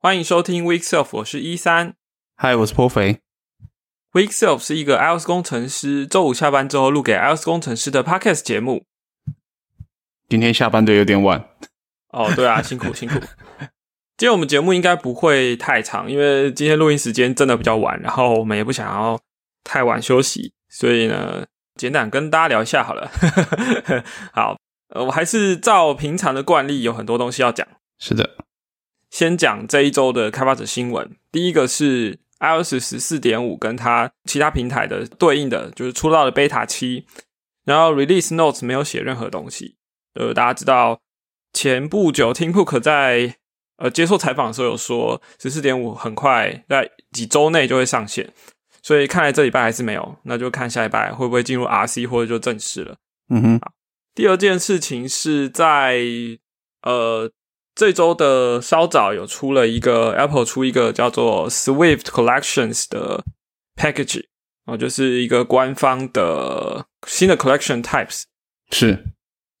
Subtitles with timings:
[0.00, 1.94] 欢迎收听 Week Self，我是一三。
[2.36, 3.18] 嗨，我是颇肥。
[4.12, 8.84] Week Self 是一个 iOS 工程师周五下班之后录给 iOS 工程师的 Podcast 节目。
[10.28, 11.48] 今天下班的有点晚。
[12.10, 13.18] 哦，对啊，辛 苦辛苦。
[14.16, 19.18] 今天我们节目应该不会太长，因为今天录音时间真的比较晚，然后我们也不想要
[19.64, 21.44] 太晚休息，所以呢，
[21.74, 23.10] 简短跟大家聊一下好了。
[24.32, 24.56] 好，
[24.90, 27.66] 呃，我还是照平常的惯例，有很多东西要讲。
[27.98, 28.36] 是的。
[29.10, 31.16] 先讲这一周的开发者新闻。
[31.32, 37.06] 第一个是 iOS 十四点五跟它其他平台的对应的，就是出到了 Beta 七，
[37.64, 39.76] 然后 Release Notes 没有写任何东西。
[40.14, 41.00] 呃，大家知道
[41.52, 43.36] 前不久 Tim Cook 在
[43.78, 48.32] 呃接受采访的时候有说，十四点五很快在几周内就会上线，
[48.82, 52.96] 所以看来这礼拜还是没有，那就看下礼拜会不会进入 RC 或者就正式了。
[53.30, 53.60] 嗯哼。
[54.14, 56.04] 第二件事情是在
[56.82, 57.32] 呃。
[57.78, 63.22] 这周的稍早有出了一个 Apple 出一个叫做 Swift Collections 的
[63.76, 64.24] package
[64.66, 68.24] 哦，就是一个官方的新的 collection types，
[68.72, 69.04] 是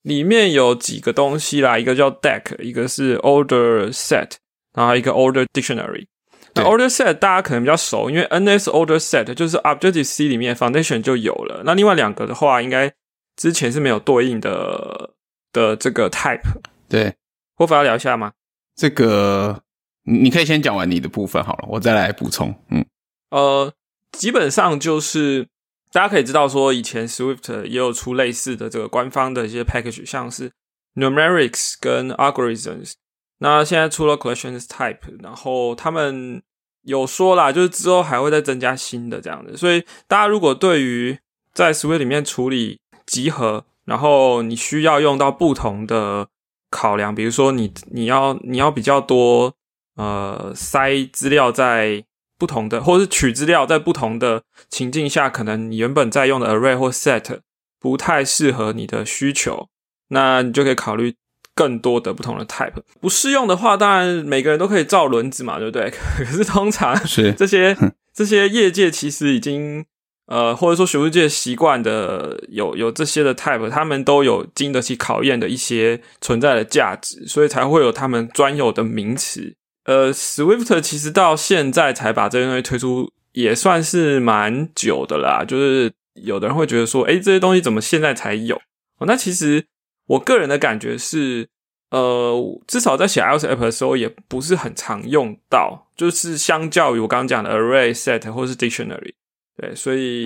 [0.02, 4.32] 里面有几个东西啦，一个叫 Deck，一个是 Order Set，
[4.74, 6.08] 然后一个 Order Dictionary。
[6.54, 11.62] 那 Order Set 大家可能比较熟，因为 NS Order Set 就是 Objective C 里面 Foundation 就有了。
[11.64, 12.92] 那另外两个的话，应该
[13.36, 15.10] 之前是没有对应的
[15.52, 16.42] 的这个 type。
[16.88, 17.14] 对。
[17.58, 18.32] 我反要聊一下吗？
[18.74, 19.62] 这个
[20.04, 22.54] 你可以先讲完你的部分好了，我再来补充。
[22.70, 22.86] 嗯，
[23.30, 23.72] 呃，
[24.12, 25.48] 基本上就是
[25.90, 30.52] 大家可以知道说，以前 Swift 也有出类似的这个官方的一些 package，像是
[30.94, 32.92] numerics 跟 algorithms。
[33.38, 36.40] 那现在出了 collections type，然后他们
[36.82, 39.56] 有说啦，就是之后还会再增加新的这样子。
[39.56, 41.18] 所以大家如果对于
[41.52, 46.28] 在 Swift 里面处理集合，然后你需要用到不同的。
[46.70, 49.54] 考量，比如说你你要你要比较多
[49.96, 52.04] 呃塞资料在
[52.38, 57.40] 不同的，或者是取资料在不同的情境下，可能你原本在用的 array 或 set
[57.80, 59.68] 不太适合你的需求，
[60.08, 61.14] 那你就可以考虑
[61.54, 62.82] 更多的不同的 type。
[63.00, 65.90] 不适用的话，当然每个人都可以造轮子嘛，对不对？
[66.18, 67.76] 可是通常是这些
[68.12, 69.86] 这些业界其实已经。
[70.28, 79.56] 呃，或者说学术界习惯的有有这些的 type，他们都有经得起考验的一些存在的价值，所以才会有他们专有的名词。
[79.84, 85.42] 呃，Swift 其实到现在才把这些东西推出，也算是蛮久的啦。
[85.48, 88.56] 就是有的人会觉得说，哎，这些东西怎么现在才有？
[88.98, 89.64] 哦，那其实
[90.08, 91.48] 我个人的感觉是，
[91.90, 99.14] 呃，至少在写 iOS app 的时候，也不是很常用到，就是相较于我刚刚讲的 array set 或是 dictionary。
[99.60, 100.24] 对，所以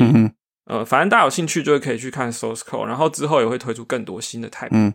[0.67, 4.69] 呃，反正大家有兴趣就可以去看 source code，然后之后也会推出更多新的 type。
[4.73, 4.93] 嗯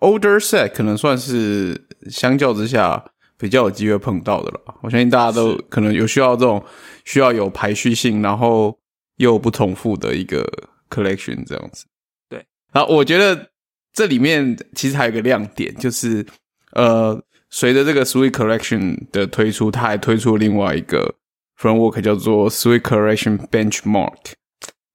[0.00, 3.04] ，older set 可能算是相较之下
[3.38, 4.74] 比较有机会碰到的了。
[4.82, 6.62] 我相信大家都可能有需要这种
[7.04, 8.76] 需要有排序性，然后
[9.18, 10.44] 又不重复的一个
[10.90, 11.86] collection 这样子。
[12.28, 13.50] 对，然后我觉得
[13.92, 16.26] 这里面其实还有个亮点，就是
[16.72, 21.14] 呃，随着这个 sweet collection 的推出，它还推出另外一个。
[21.62, 24.32] Framework 叫做 Swift Correction Benchmark，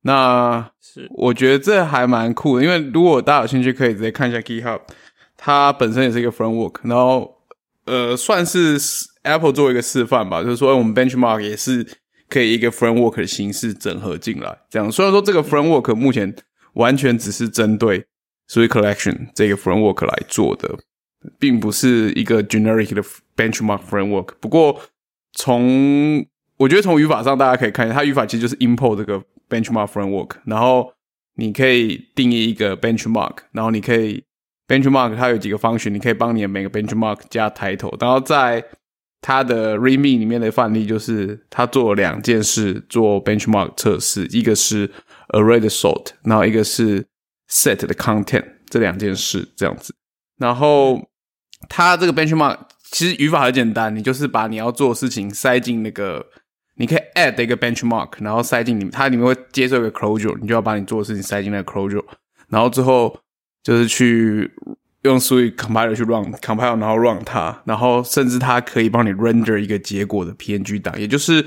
[0.02, 4.82] 那是我觉得这还蛮酷的，因为如果大家有兴趣，可以直接看一下 GitHub，
[5.38, 7.38] 它本身也是一个 Framework，然后
[7.86, 8.78] 呃，算是
[9.24, 11.88] Apple 做一个示范吧，就是说我们 Benchmark 也是
[12.28, 14.92] 可以一个 Framework 的形式整合进来，这样。
[14.92, 16.36] 虽然说这个 Framework 目前
[16.74, 18.06] 完全只是针对
[18.50, 20.78] Swift Collection 这个 Framework 来做的，
[21.40, 23.02] 并不是一个 generic 的
[23.38, 24.82] Benchmark Framework，不过
[25.34, 26.26] 从
[26.58, 30.92] 我觉得从语法上，大家可以看一下，它语法其实就是 import 这个 benchmark framework，然后
[31.36, 34.24] 你可以定义一个 benchmark，然后你可以
[34.68, 38.66] benchmark 它有几个方 n 你可以帮你的每个 benchmark 加 title，然后在
[39.22, 44.90] 它的 readme 里面的范例就是它做两件事做 benchmark 测试，一个是
[45.30, 47.06] array 的 sort，然后一个是
[47.52, 49.94] set 的 content 这两件事这样子，
[50.40, 51.08] 然后
[51.70, 52.58] 它这个 benchmark
[52.90, 56.26] 其实语法很简单，你就是把你要做的事情塞进那个。
[56.80, 62.06] 你可以 add 一个 benchmark，然后塞进里面，它里面会接受一个 closure，你就要把你做的事情塞进那个 closure，
[62.50, 63.20] 然后之后
[63.64, 64.52] 就是去
[65.02, 71.44] 用 Swift compiler 去 run compile，然后 run 它，然后甚至它可以帮你 render 一个结果的 PNG 档，也就是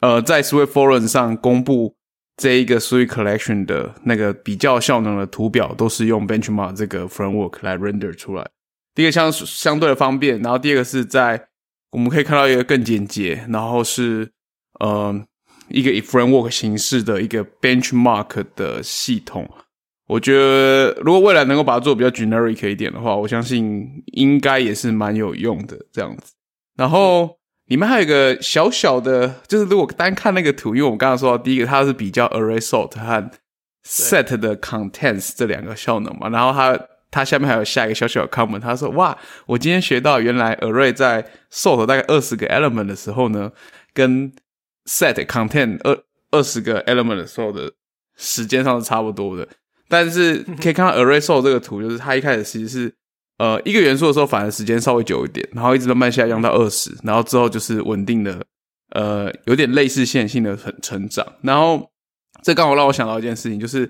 [0.00, 1.96] 呃在 Swift forum 上公布
[2.36, 8.48] 这一个 Swift collection 的那个比较效能的图表，都是用 benchmark 这个 framework 来 render 出来。
[8.94, 11.48] 第一个相相对的方便，然后第二个是在
[11.90, 14.30] 我们可以看到一个更简洁，然后是。
[14.80, 15.24] 呃，
[15.68, 19.48] 一个以 framework 形式的一个 benchmark 的系统，
[20.06, 25.76] 我觉得如果未来能够把它做比较 generic 一点的话，我相信应该也是蛮有用的。
[25.92, 26.32] 这样子，
[26.76, 33.30] 然后里面还有一个小小的，就是如果单看那个图，因为我们刚刚说到第一个，它是比较 array sort 和
[33.84, 36.78] set 的 contents 这两个效能嘛，然后它
[37.10, 43.50] 它下面还有下一个小小的 comment，他说哇，我今天学到原来 array 在 sort 大概二十个 element 的时候呢，
[43.94, 44.32] 跟
[44.86, 47.72] set content 二二十个 element 的时候的
[48.16, 49.46] 时间上是差不多的，
[49.88, 52.94] 但是可以看到 array sort 这个图，就是它一开始其实是。
[53.38, 58.42] 呃，一个元素的时候，反而时间稍微久一点，然后一直慢慢下降到二十，然后之后就是稳定的，
[58.92, 61.34] 呃，有点类似线性的成成长。
[61.42, 61.90] 然后
[62.42, 63.86] 这刚好让我想到一件事情，就是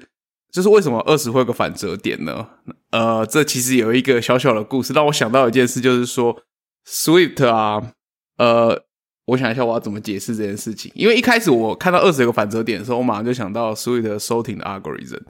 [0.50, 2.44] 就是为什么二十会有个反折点呢？
[2.90, 6.42] 呃，这其实有一个小小的故事，让我想到一件事，就是说
[6.84, 7.92] Swift 啊，
[8.38, 8.82] 呃，
[9.26, 15.22] 我想一下我要怎么解释这件事情，因为一开始我看到二十有个反折点的时候，我马上就想到 Swift sorting 的 algorithm，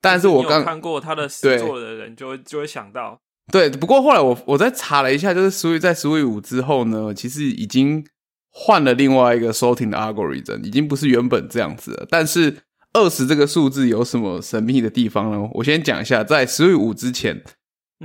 [0.00, 3.20] 但是我刚看过他的实作的人就会就会想到。
[3.52, 8.06] 对，不过后来我我再查了一下，就是 Swift 在 Swift 五之后呢，其实已经
[8.52, 12.06] 换了另外一个 sorting 的 algorithm，已经不是原本这样子了。
[12.08, 12.58] 但是
[12.92, 15.48] 二十这个数字有什么神秘的地方呢？
[15.54, 17.42] 我先讲一下，在 Swift 五之前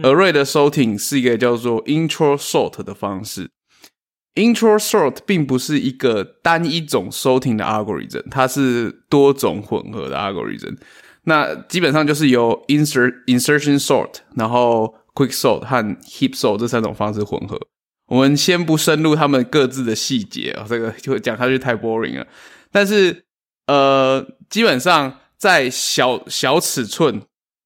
[0.02, 3.52] ，array 的 sorting 是一个叫做 intro sort 的方式。
[4.36, 10.78] Intro sort 并不是一个单一种 sorting 的 algorithm，它是多种混合的 algorithm。
[11.24, 17.60] 那基本上就是由 insert insertion sort，然后 Quick sort 和 Heap sort 这三种方式混合，
[18.08, 22.28] 我们先不深入他们各自的细节啊，这个就讲下去太 boring 了。
[22.72, 23.24] 但是
[23.68, 27.22] 呃，基本上在小小尺寸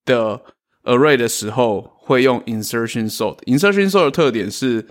[0.06, 0.42] 的
[0.83, 3.39] array 的时候，会用 insertion sort。
[3.45, 4.88] insertion sort 的特点是，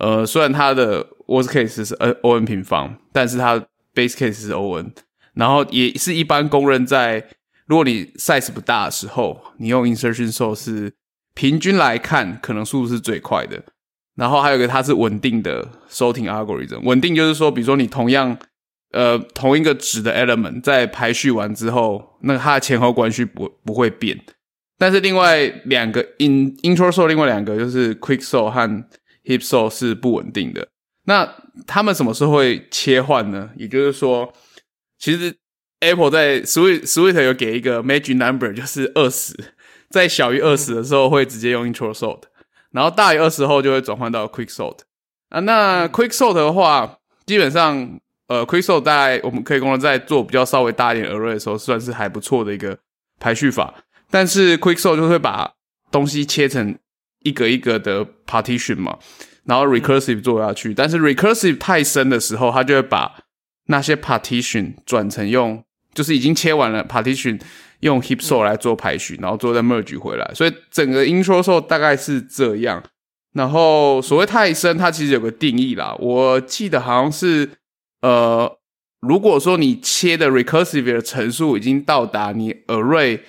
[0.00, 3.58] 呃，虽然它的 worst case 是 o n 平方，但是它
[3.94, 4.92] base case 是 o n，
[5.34, 7.26] 然后也是一般公认在
[7.66, 10.92] 如果你 size 不大的时候，你用 insertion sort 是。
[11.38, 13.62] 平均来看，可能速度是最快的。
[14.14, 16.80] 然后还有一个，它是稳定的 sorting algorithm。
[16.82, 18.38] 稳定就是说，比如说你同样
[18.92, 24.18] 呃同一个值的 element 在排序完之后，那它的前后关系不不会变。
[24.78, 28.84] 但是另外两个 in intro sort，另外两个就是 quick sort 和
[29.26, 30.66] heap sort 是不稳定的。
[31.06, 31.28] 那
[31.66, 33.50] 他们什么时候会切换呢？
[33.56, 34.32] 也就是说，
[34.98, 35.34] 其实
[35.80, 39.34] Apple 在 Swift Swift 有给一个 magic number，就是二十。
[39.88, 42.22] 在小于二十的时候会直接用 intro sort，
[42.72, 44.78] 然后大于二十后就会转换到 quick sort
[45.28, 45.38] 啊。
[45.40, 52.76] 那 quick sort 的话，基本上呃 quick sort 在我们可以工作在做比较稍微大一点 array 的时候，算是还不错的一个
[53.20, 53.72] 排序法。
[54.10, 55.52] 但是 quick sort 就会把
[55.92, 56.76] 东西切成
[57.20, 58.98] 一个一个的 partition 嘛，
[59.46, 60.74] 然后 recursive 做下去。
[60.74, 63.24] 但是 recursive 太深的时候，它就会把
[63.66, 65.64] 那些 partition 转成用，
[65.94, 67.40] 就是已经切完了 partition。
[67.80, 72.82] 用 heap sort 来做排序，然后做再 merge 回来，所以整个 intro sort 大概是这样。
[73.34, 75.94] 然后所谓太深，它其实有个定义啦。
[75.98, 77.50] 我记得好像是，
[78.00, 78.58] 呃，
[79.00, 83.20] 如果说你切的 recursive 的层数已经到达你 array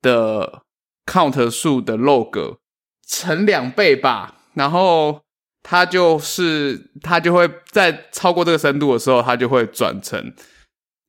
[0.00, 0.62] 的
[1.04, 2.56] count 数的 log
[3.06, 5.20] 乘两倍吧，然后
[5.62, 10.32] 它就是它就会在超过这个深度的时候，它就会转成。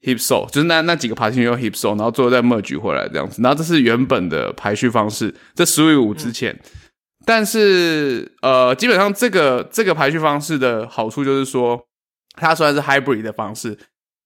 [0.03, 3.39] Heap sort 就是那那几个排序用 Heap sort，然后最后再 merge 回来这样子。
[3.44, 6.59] 然后这是原本的排序方式，这十五之前。
[7.24, 11.80] 但是呃，基本上这个这个排序方式的好处就是说，
[12.36, 13.77] 它虽然是 hybrid 的方式，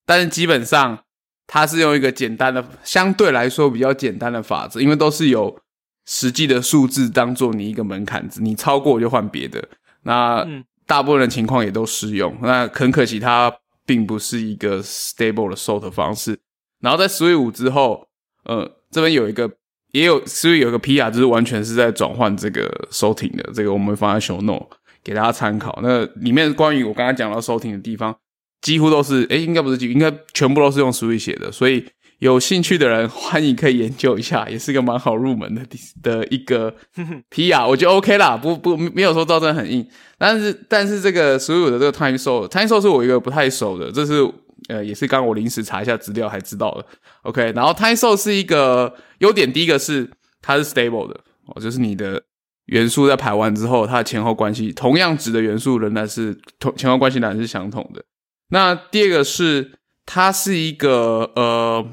[0.06, 0.98] 但是基本上
[1.46, 5.60] 它是用一个简单的，相对来说比较简单的法则，因为都是有
[6.06, 9.68] 实际的数字当做你一个门槛值，你超过就换别的。
[10.06, 10.46] 那
[10.86, 12.34] 大部分的情况也都适用。
[12.40, 13.52] 那很可惜它。
[13.88, 16.36] 并不是一个 stable 的 sort 方式，
[16.80, 18.08] 然后在 Swift 五之后，
[18.42, 19.48] 呃，这边有一个
[19.92, 24.66] 也有 Swift 有一个 PR，就是完全是在转换这个 sorting 的，这个我们会放在 show note
[25.04, 25.78] 给大家参考。
[25.84, 28.12] 那里面关于我刚才讲到 sorting 的地方，
[28.60, 31.86] 几乎都是，诶，应该不是几，应该全部都是用 Swift 写的，所以
[32.18, 35.62] 有兴趣的人欢迎可以研究一下，也是个蛮好入门的
[36.02, 36.74] 的一个
[37.30, 39.86] PR，我觉得 OK 啦，不不没有说造真很硬。
[40.16, 44.26] 但是，但是这个所有的这个 time source，time source 是我一个不太熟的，这是
[44.68, 46.86] 呃，也是刚刚我临时查一下资料才知道的。
[47.22, 52.22] OK，然后 time source 是一个优点，第一个是它是 stable 的哦，就是你的
[52.66, 58.02] 元素在排完之后，它的前后关系同样值的元素仍然是同前后关系仍然是相同的。
[58.48, 59.72] 那第二个是
[60.06, 61.86] 它是一个呃，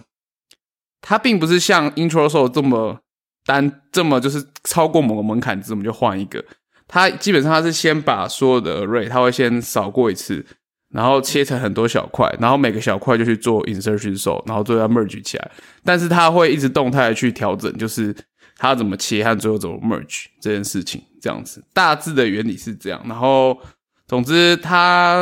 [1.06, 2.98] 它并不是像 intro source 这么
[3.46, 6.44] 单这么就是超过某个门槛值我们就换一个。
[6.88, 10.46] 它基本上它是先把所有的 array，它会先扫过一次，
[10.94, 15.52] 然后切成很多小块，然后每个小块就去做 insertion sort，然后最后 merge 起来。
[15.84, 18.16] 但是它会一直动态去调整，就是
[18.58, 23.02] 它怎么切和最后怎么 merge 这件事情，这样子大致的原理是这样。
[23.06, 23.60] 然后
[24.08, 25.18] 总之它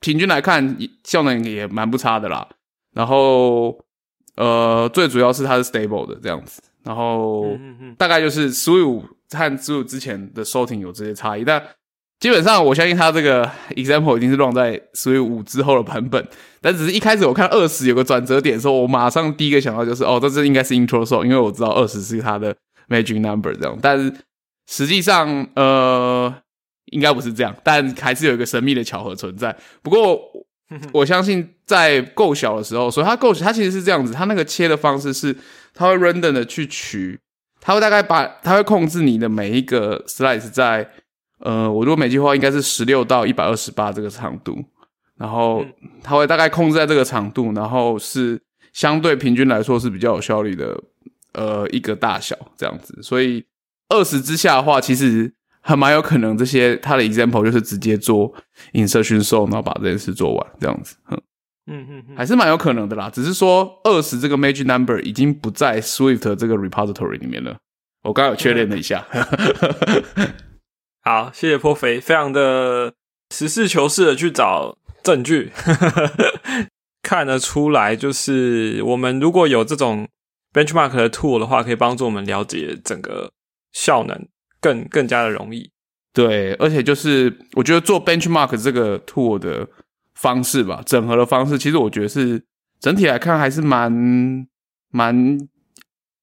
[0.00, 2.46] 平均来看效能也蛮不差的啦。
[2.94, 3.84] 然后
[4.36, 6.62] 呃，最主要是它是 stable 的这样子。
[6.84, 7.58] 然后
[7.98, 8.48] 大概就是
[8.84, 9.00] 五
[9.30, 11.60] 和 Sui 之前的收听有这些差异，但
[12.20, 16.24] 基本上我相信它这个 example 已经是 run 在 Sui 五之后的版本。
[16.60, 22.54] 但只是一开始我看二十有个转折点的时候，我马上第一个想到就是哦，这是应该是 intro song，因为我知道二十是它的
[22.88, 23.76] magic number 这样。
[23.82, 24.12] 但是
[24.68, 26.32] 实际上呃，
[26.92, 29.56] 应该不是这样，但还是有一个神秘的巧合存在。
[29.82, 30.18] 不过
[30.92, 35.36] 我相信在够小的时候，所以它够小，它其实是这样子，它那个切的方式是。
[35.78, 37.20] 它会 random 的去取，
[37.60, 40.88] 它会大概把，它会控制你的每一个 slice 在，
[41.40, 44.56] 呃，我如果每句话应该是十六到一百二十八这个长度，
[45.18, 45.62] 然后
[46.02, 48.40] 它会大概控制在这个长度，然后是
[48.72, 50.82] 相对平均来说是比较有效率的，
[51.34, 52.98] 呃，一个大小这样子。
[53.02, 53.44] 所以
[53.90, 55.30] 二十之下的话，其实
[55.66, 58.32] 还蛮有可能这些他的 example 就是直接做
[58.72, 61.20] insertion s o 然后把这件事做完这样子，嗯。
[61.68, 63.10] 嗯嗯，还是蛮有可能的啦。
[63.10, 67.56] 只是说二十这个 magic number 已经不在 Swift 这个 repository 里面了。
[68.04, 69.04] 我刚刚有确认了一下。
[71.02, 72.94] 好，谢谢颇肥，非常的
[73.34, 75.50] 实事求是的去找证据，
[77.02, 80.06] 看得出来，就是我们如果有这种
[80.52, 83.32] benchmark 的 tool 的话，可以帮助我们了解整个
[83.72, 84.28] 效能
[84.60, 85.70] 更更加的容易。
[86.12, 89.68] 对，而且就是我觉得做 benchmark 这个 tool 的。
[90.18, 92.42] 方式吧，整合的方式，其实我觉得是
[92.80, 94.48] 整体来看还是蛮
[94.90, 95.38] 蛮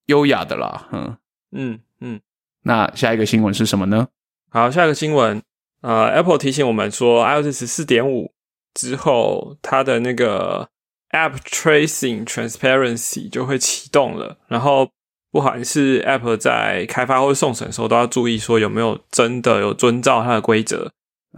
[0.08, 0.90] 优雅的啦。
[0.92, 1.18] 嗯
[1.52, 2.20] 嗯嗯。
[2.64, 4.08] 那下一个新闻是什么呢？
[4.50, 5.40] 好，下一个新闻，
[5.82, 8.34] 呃，Apple 提醒我们说，iOS 十四点五
[8.74, 10.70] 之后，它的那个
[11.12, 14.40] App Tracing Transparency 就会启动了。
[14.48, 14.90] 然后，
[15.34, 20.92] 不管是 App 在开发或送审的时候，都要注意说有没有真的有遵照它的规则。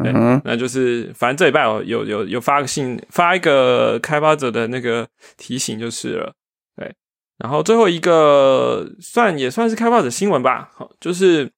[0.03, 6.33] 嗯，那就是反正这礼拜有有有有发个信，发一个开发者的那个提醒就是了。
[6.75, 6.93] 对，
[7.37, 10.69] 然后最后一个算也算是开发者新闻吧。
[10.75, 11.49] 好，就是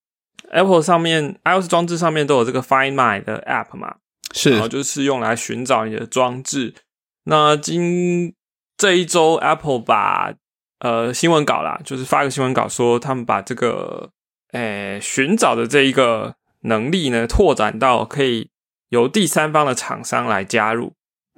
[0.51, 3.96] Apple 上面 iOS 装置上面都有这个 Find My 的 App 嘛，
[4.32, 6.75] 是，然后就是用来寻找你的装置。
[7.24, 8.36] 那今
[8.77, 10.36] 这一周 Apple 把
[10.79, 14.12] 呃新闻稿啦，就是发个新闻稿说他们把这个
[14.51, 16.36] 诶寻找的这一个。
[16.62, 18.50] 能力呢，拓展到可以
[18.89, 20.96] 由第三方的厂商来加入，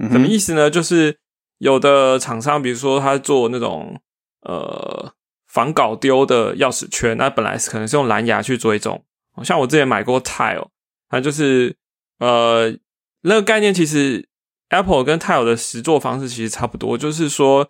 [0.10, 0.72] 什么意思呢？
[0.72, 1.20] 就是
[1.58, 4.02] 有的厂商，比如说他做那种
[4.42, 5.14] 呃
[5.46, 9.04] 防搞丢的钥匙圈，那本来是可能是用蓝牙去追踪。
[9.44, 10.70] 像我之前买过 Tile，
[11.10, 11.76] 它就是
[12.20, 12.74] 呃
[13.22, 14.28] 那个概念，其实
[14.70, 17.70] Apple 跟 Tile 的实作方式其实差不多，就是说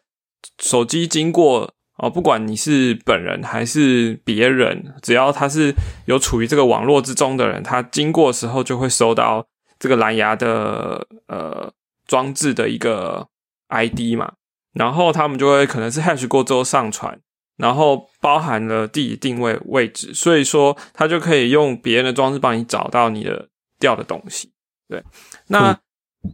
[0.59, 1.73] 手机经过。
[2.01, 9.45] 哦，不管你是本人还是别人，只要他是有处于这个网络之中的人，他经过时候就会收到
[9.77, 11.69] 这个蓝牙的呃
[12.07, 13.27] 装置的一个
[13.67, 14.31] ID 嘛，
[14.71, 17.19] 然后他们就会可能是 hash 过之后上传，
[17.57, 24.53] 然后包含了地理定位位置，所以说他就可以用别人的装置帮你找到你的掉的东西。
[24.87, 25.03] 对，
[25.47, 25.77] 那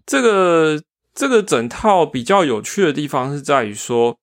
[0.06, 0.80] 这个
[1.16, 4.16] 这个整套比较有趣的地方是在于说，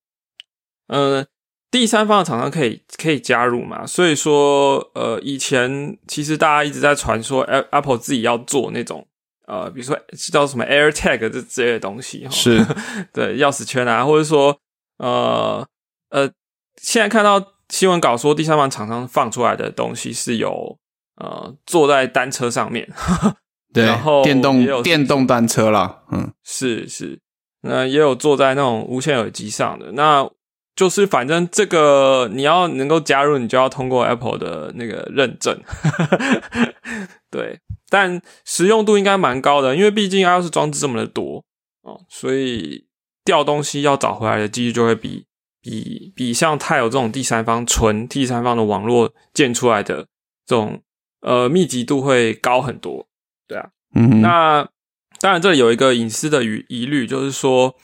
[0.87, 1.27] 嗯。
[1.71, 3.83] 第三方的厂商可以可以加入嘛？
[3.83, 9.07] 所以说，呃，以前其实大家一直在传说，Apple 自己要做那种，
[9.47, 9.99] 呃，比如说
[10.31, 12.63] 叫什么 AirTag 这这些东西，是
[13.11, 14.55] 对钥匙圈啊，或者说，
[14.99, 15.67] 呃
[16.09, 16.31] 呃，
[16.79, 20.77] 现在看到新闻稿说，第三方厂商放出来的东西是有，
[21.15, 22.87] 呃，坐在单车上面，
[23.73, 27.19] 对，然后电动电动单车啦，嗯，是是，
[27.61, 29.91] 那也有坐在那种无线耳机上的。
[29.93, 30.29] 那。
[30.75, 35.55] 就是反正这个你要能够加入，你就要通过 Apple 的那个认证，
[37.29, 37.59] 对，
[37.91, 41.45] 但实用度应该蛮高的，因为毕竟 iOS 装置这么的多
[41.83, 42.87] 哦，所以
[43.23, 45.27] 掉东西要找回来的几率就会比
[45.61, 50.07] 比比像泰有这种第三方纯第三方的网络建出来的
[50.47, 50.81] 这种
[51.21, 53.05] 呃密集度会高很多，
[53.53, 54.67] 对啊，嗯，那
[55.19, 57.75] 当然这里有一个隐私的疑疑虑，就是说，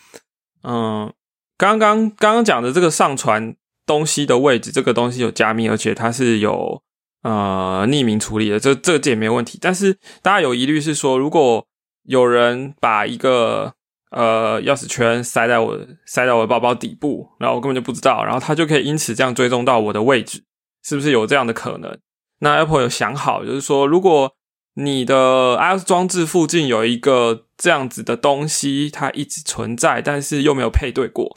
[0.63, 1.13] 嗯。
[1.59, 3.53] 刚刚刚刚讲的这个上传
[3.85, 6.81] 东西的位置，这个东西有加密，而且它是有
[7.21, 9.59] 呃匿名处理的，这这这也没问题。
[9.61, 11.67] 但是大家有疑虑是说，如果
[12.03, 13.73] 有人把一个
[14.11, 20.45] 呃钥匙圈塞在我塞在我的包包底部，然后我根本就不知道，然后他就可以因此这样追踪到我的位置，
[20.85, 21.99] 是不是有这样的可能？
[22.39, 24.33] 那 Apple 有想好，就是说，如果
[24.81, 31.29] 你的 iOS 装置附近有一个这样子的东西，它一直存在，但是又没有配对过。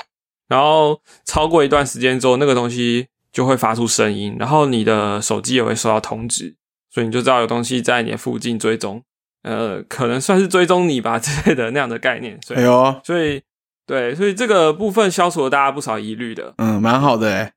[0.47, 6.55] 然后超过一段时间之后，那个东西就会发出声音，然后你的手机也会收到通知，
[6.89, 9.03] 所以你就知道有东西在你的附近追踪。
[9.43, 12.39] 呃，可能算是追踪你吧之类的那样的概念。
[12.43, 13.43] 所以，哎呦，所以
[13.85, 16.55] 对，所以这个部分消除了大家不少疑虑的。
[16.59, 17.53] 嗯，蛮好的哎。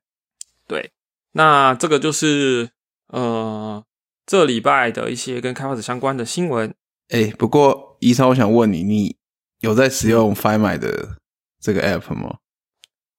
[0.66, 0.90] 对，
[1.32, 2.70] 那这个就是
[3.08, 3.84] 呃，
[4.26, 6.74] 这礼拜的一些跟开发者相关的新闻。
[7.10, 9.16] 哎，不过医生，我想问你，你
[9.60, 11.18] 有在使用 Find My 的
[11.60, 12.38] 这个 app 吗？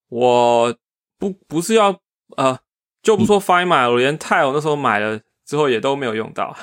[0.10, 0.76] 我
[1.18, 2.00] 不不是要
[2.36, 2.60] 呃，
[3.02, 6.56] 就不说 Find My，我连 Tile 那时候买了之后也都没有用到。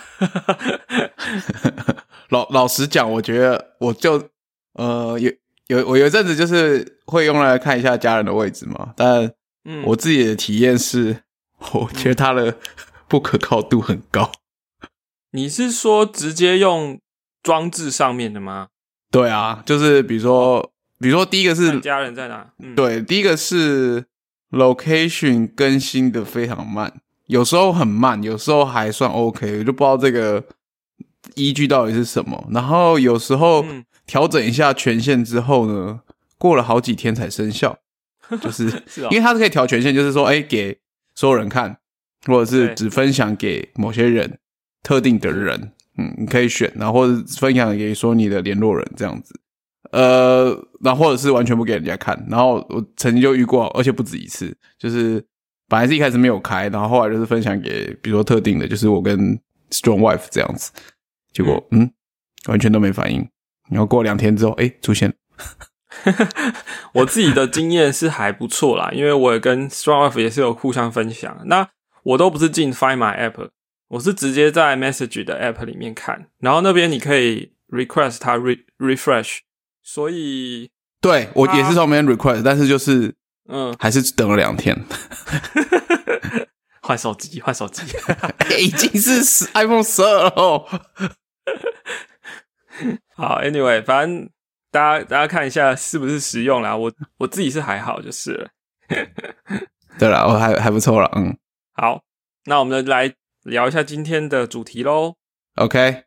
[2.28, 4.30] 老老实讲，我觉得我就
[4.74, 5.32] 呃有
[5.68, 9.32] 有我有一阵子就是会用来看一下家人的位置嘛，但
[9.64, 11.22] 嗯，我自己的体验是，
[11.72, 12.54] 我觉得它的
[13.14, 14.32] 不可靠度很高。
[15.30, 16.98] 你是说直接用
[17.44, 18.70] 装置上面的吗？
[19.12, 22.50] 对啊，就是比如说，比如说第一个是家人在哪？
[22.58, 24.06] 嗯，对，第一个是
[24.50, 26.92] location 更新的非常慢，
[27.26, 30.42] 有时候很慢，有时候还算 OK，我就不知道这个
[31.36, 32.48] 依据到底是什么。
[32.50, 36.00] 然后有时候嗯调整一下权限之后呢，
[36.36, 37.78] 过了好几天才生效，
[38.42, 38.64] 就是
[39.08, 40.80] 因为它是可以调权限，就是说，哎，给
[41.14, 41.78] 所有人看，
[42.26, 44.38] 或者是只分享给某些人
[44.82, 49.38] 特定的人，嗯，你可以选，然后或者分享给说你的联络人这样子，
[49.92, 52.26] 呃，然后或者是完全不给人家看。
[52.28, 55.24] 然后我曾经就遇过，而且不止一次，就是
[55.68, 59.38] 本来是一开始没有开，然后后来就是分享给比如说特定的，就是我跟
[59.70, 60.72] Strong Wife 这样子，
[61.32, 61.90] 结果嗯
[62.46, 63.26] 完全都没反应。
[63.70, 65.14] 然后过两天之后，哎，出现了。
[66.92, 71.40] 我自己的经验是还不错啦，因为我也跟 Strong Wife 也是有互相分享。
[71.46, 71.68] 那
[72.04, 73.50] 我都不是进 Find My App，
[73.88, 79.40] 我是直接在 Message 的 App 里面看，然后那边你可以 request 它 re refresh，
[79.82, 80.70] 所以
[81.00, 83.14] 对我也是啊从那边 request，但是就是
[83.48, 84.76] 嗯，还是等了两天。
[86.80, 87.82] 换手机，换手机。
[88.50, 90.66] 欸 已经是十 iPhone 十二了哦。
[93.16, 94.28] 好，Anyway，反正
[94.70, 96.76] 大家大家看一下是不是实用啦。
[96.76, 98.50] 我我自己是还好就是了。
[99.98, 101.34] 对了，我还还不错了，嗯
[101.76, 102.02] 好，
[102.44, 105.14] 那我们来聊一下今天的主题喽。
[105.56, 106.04] ，OK，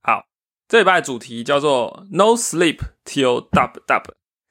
[0.00, 0.26] 好，
[0.68, 4.04] 这礼拜的主题叫做 “No sleep till dub dub”。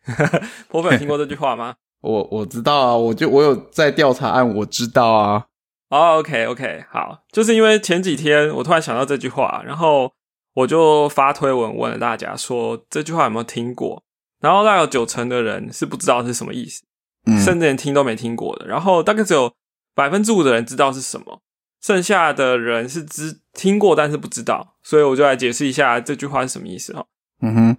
[0.67, 1.75] 波粉有听过这句话吗？
[2.01, 5.45] 我我知道啊，我就我有在调查案，我知道啊，
[5.89, 10.11] 哦、o k OK，好，就是因为前几天我突然想到这句话，然后
[10.55, 14.03] 我就发推文问了大家说这句话有没有听过，
[14.41, 16.83] 然后大概有九成的人是不知道是什么意思，
[17.25, 19.53] 嗯，甚至连听都没听过的，然后大概只有
[19.93, 21.41] 百分之五的人知道是什么，
[21.82, 27.06] 剩下的人是知听过但是不知道，所以我就来解释一下这句话是什么意思哈。
[27.43, 27.77] 嗯哼，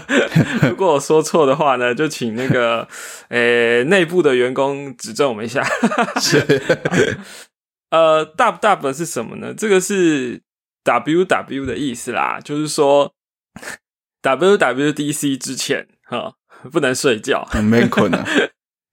[0.70, 2.88] 如果我说错的话呢，就请那个
[3.28, 5.62] 呃内部的员工指正我们一下。
[6.18, 6.38] 是，
[7.90, 9.52] 呃，dub dub 是什么呢？
[9.54, 10.40] 这个是
[10.84, 13.12] W W 的意思啦，就是说
[14.22, 16.32] W W D C 之前哈
[16.72, 17.44] 不能睡觉。
[17.50, 18.24] 很没困啊，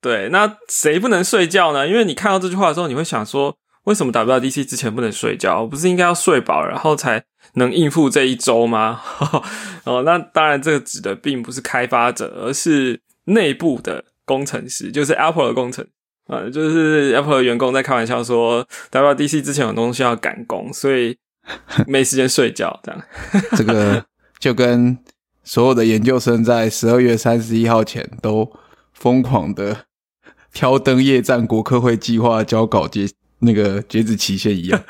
[0.03, 1.87] 对，那谁不能睡觉呢？
[1.87, 5.65] 因为你看到这句话的时候，你会想说，为什么 WWDC 之前不能睡觉？
[5.65, 9.01] 不是应该要睡饱，然后才能应付这一周吗？
[9.85, 15.87] 哦，那当然，这个指的并不是开发者，而是内部的工程师，就是 Apple 的工程。
[16.27, 21.17] 呃，就是 Apple 的员工在开玩笑说，WWDC 之前有东西要赶工，所以
[21.85, 23.01] 没时间睡觉，这样。
[23.57, 24.05] 这个
[24.39, 24.97] 就跟
[25.43, 28.49] 所有的研究生在十二月三十一号前都
[28.93, 29.85] 疯狂的
[30.53, 34.83] 挑灯夜战国科会计划交稿截那个截止期限一样。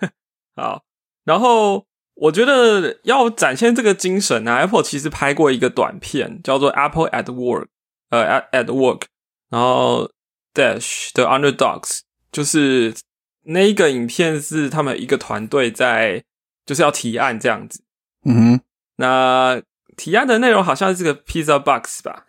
[0.54, 0.84] 好，
[1.24, 7.66] 然后我觉得要展现这个精神呢、a p p l e 其实拍过一个短片，叫做 Apple at Work，
[8.10, 9.02] 呃，at at Work，
[9.50, 10.10] 然后
[10.54, 12.00] Dash 的 Underdogs，
[12.30, 12.94] 就是
[13.42, 16.24] 那一个影片是他们一个团队在
[16.64, 17.82] 就是要提案这样子。
[18.24, 18.60] 嗯哼，
[18.96, 19.62] 那
[19.96, 22.24] 提案的内容好像是个 Pizza Box 吧，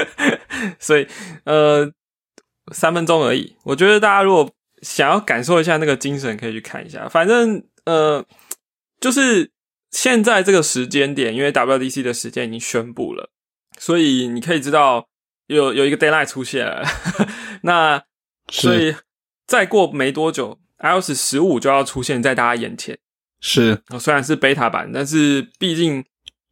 [0.78, 1.06] 所以
[1.44, 1.92] 呃
[2.72, 3.56] 三分钟而已。
[3.64, 4.50] 我觉得大家如果
[4.82, 7.08] 想要感受一下那个精神，可以去看一下。
[7.08, 8.24] 反正呃，
[9.00, 9.50] 就是
[9.90, 13.30] 现在这个时间点，因为 WDC 的时间已经宣布了，
[13.78, 15.06] 所以你可以知道
[15.46, 16.82] 有有一个 deadline 出现了。
[17.62, 18.02] 那
[18.50, 18.94] 所以
[19.46, 22.98] 再过没多久，iOS 十五就要出现在大家眼前。
[23.40, 26.04] 是哦，虽然是 beta 版，但是毕竟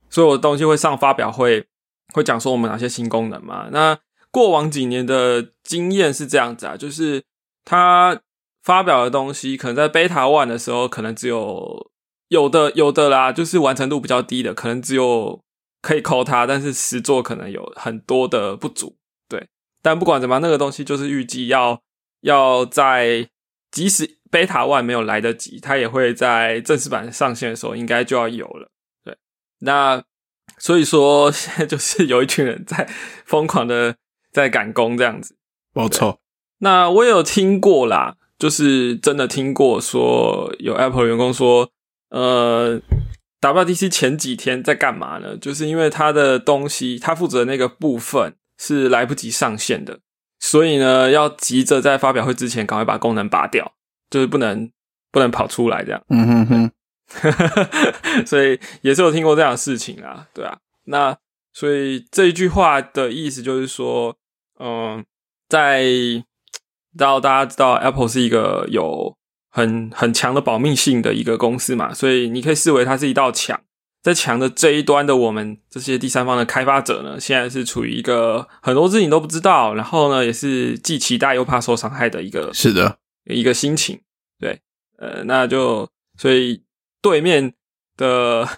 [0.08, 1.64] 所有的东西会上发表会，
[2.12, 3.68] 会讲说我们哪些新功能嘛。
[3.70, 3.96] 那
[4.30, 7.22] 过往几年的经验是这样子啊，就是
[7.64, 8.20] 他
[8.62, 11.90] 发表的东西，可能在 beta one 的时候，可能只有
[12.28, 15.42] 有的有的啦，就是完成度比较低的，可能只有
[15.82, 18.96] 可以扣它，但是实作可能有很多的不足。
[19.28, 19.48] 对，
[19.82, 21.80] 但不管怎么样，那个东西就是预计要
[22.20, 23.28] 要在
[23.70, 28.70] 即使 Beta One 没有来得及，它也会在正式版上线的时候应该就要有了。
[29.02, 29.16] 对，
[29.60, 30.04] 那
[30.58, 32.88] 所以说现在就是有一群人在
[33.24, 33.96] 疯狂的
[34.32, 35.36] 在赶工这样子。
[35.74, 36.20] 没错。
[36.58, 41.70] 那我有听过啦，就是真的听过说有 Apple 员工说，
[42.10, 42.80] 呃
[43.40, 45.36] ，WDC 前几天在干嘛呢？
[45.36, 50.00] 就是因为他的东西，他负责那个部分是来不及上线的，
[50.38, 53.72] 所以呢，要急着在发表会之前赶快把功能拔掉，
[54.10, 54.70] 就是不能
[55.10, 56.02] 不能跑出来这样。
[56.08, 56.70] 嗯哼哼。
[58.24, 60.58] 所以也是有听过这样的事情啊，对啊。
[60.84, 61.16] 那
[61.52, 64.16] 所以这一句话的意思就是说，
[64.60, 65.04] 嗯，
[65.48, 66.24] 在。
[66.98, 69.16] 到大家知道，Apple 是一个有
[69.48, 73.62] 很很强的保密性的一个公司嘛，所以你可以视为它是一道墙。
[74.02, 84.00] 在墙的这一端的我们这些第三方的开发者呢，现在是处于一个很多事情都不知道，然后呢，也是既期待又怕受伤害的一个是的一个心情。
[84.40, 84.60] 对，
[84.98, 86.64] 呃，那就所以
[87.00, 87.54] 对面
[87.96, 88.48] 的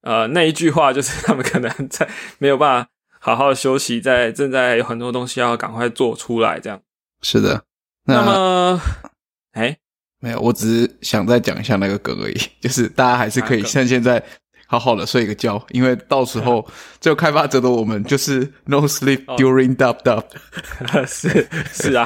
[0.00, 2.90] 呃那一句话就是他们可能在没有办法
[3.24, 6.80] 好好休息，在正在有很多东西要赶快做出来，这样
[7.20, 7.62] 是的。
[8.04, 8.80] 那么，
[9.52, 9.76] 哎，
[10.18, 12.36] 没有，我只是想再讲一下那个梗而已。
[12.60, 14.20] 就是大家还是可以像现在
[14.66, 20.24] 好好的睡个觉，因为到时候 就开发者的我们就是 no sleep during dub dub。
[21.06, 22.04] 是是啊，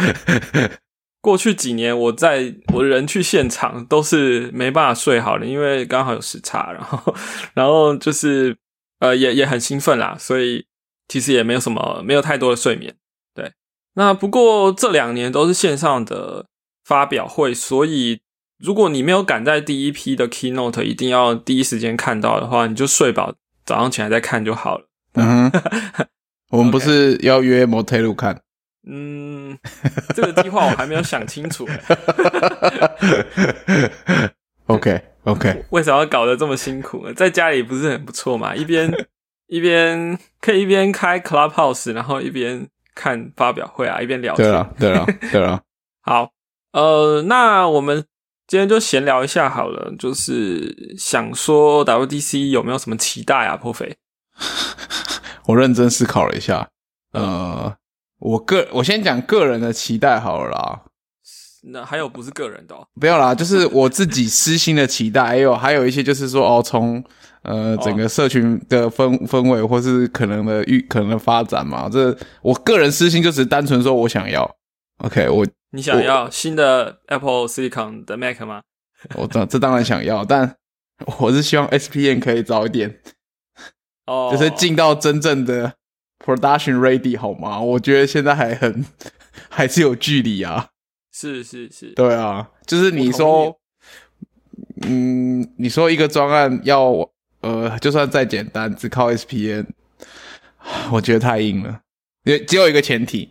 [1.22, 7.14] 过去几年我在我人去现场都是没办法睡好的，因为刚好有时差，然后
[7.54, 8.54] 然后就是
[8.98, 10.65] 呃也也很兴奋啦，所以
[11.08, 12.94] 其实也没有什么没有太多的睡眠。
[13.34, 13.52] 对
[13.94, 16.46] 那不过这两年都是线上的
[16.84, 18.20] 发表会，所以
[18.58, 24.88] 如果你没有赶在第一批的 keynote，一定要第一时间看到的话，你就睡饱，早上起来再看就好了。
[25.14, 25.50] 嗯，
[26.50, 28.40] 我们不是要约摩天路看？
[28.88, 29.58] 嗯，
[30.14, 31.68] 这个计划我还没有想清楚。
[34.66, 37.12] OK OK，为什么要搞得这么辛苦呢？
[37.12, 38.54] 在家里不是很不错嘛？
[38.54, 38.88] 一边
[39.46, 42.68] 一边可以一边开 Clubhouse，然后一边。
[42.98, 44.48] 看发表会啊，一边聊天。
[44.48, 45.60] 对啊，对啊， 对啊。
[46.00, 46.30] 好，
[46.72, 48.02] 呃，那我们
[48.46, 49.94] 今天就闲聊一下好了。
[49.98, 53.54] 就是想说，WDC 有没有什么期待啊？
[53.54, 53.98] 破费，
[55.44, 56.70] 我认真思考了一下。
[57.12, 57.76] 呃，
[58.20, 60.80] 我个我先讲个人的期待好了啦。
[61.68, 62.74] 那还有不是个人的？
[62.74, 65.24] 哦不要啦，就是我自己私心的期待。
[65.24, 67.02] 还有还有一些就是说，哦，从。
[67.42, 74.56] 呃，整个社群的氛氛围，或是可能的预可能的发展嘛，这我个人私心就只是单纯说我想要
[74.98, 78.62] ，OK，我你想要新的 Apple Silicon 的 Mac 吗？
[79.14, 80.56] 我这这当然想要，但
[81.20, 82.98] 我是希望 SPN 可以早一点，
[84.06, 85.74] 哦，就是进到真正的
[86.24, 87.60] Production Ready 好吗？
[87.60, 88.84] 我觉得现在还很
[89.48, 90.70] 还是有距离啊，
[91.18, 93.58] 是是是，对啊，就是你说，
[94.82, 97.10] 嗯，你说一个专案要。
[97.42, 99.66] 呃，就算再简单，只靠 SPN，
[100.90, 101.82] 我觉得太硬了。
[102.24, 103.28] 也只有一个前提，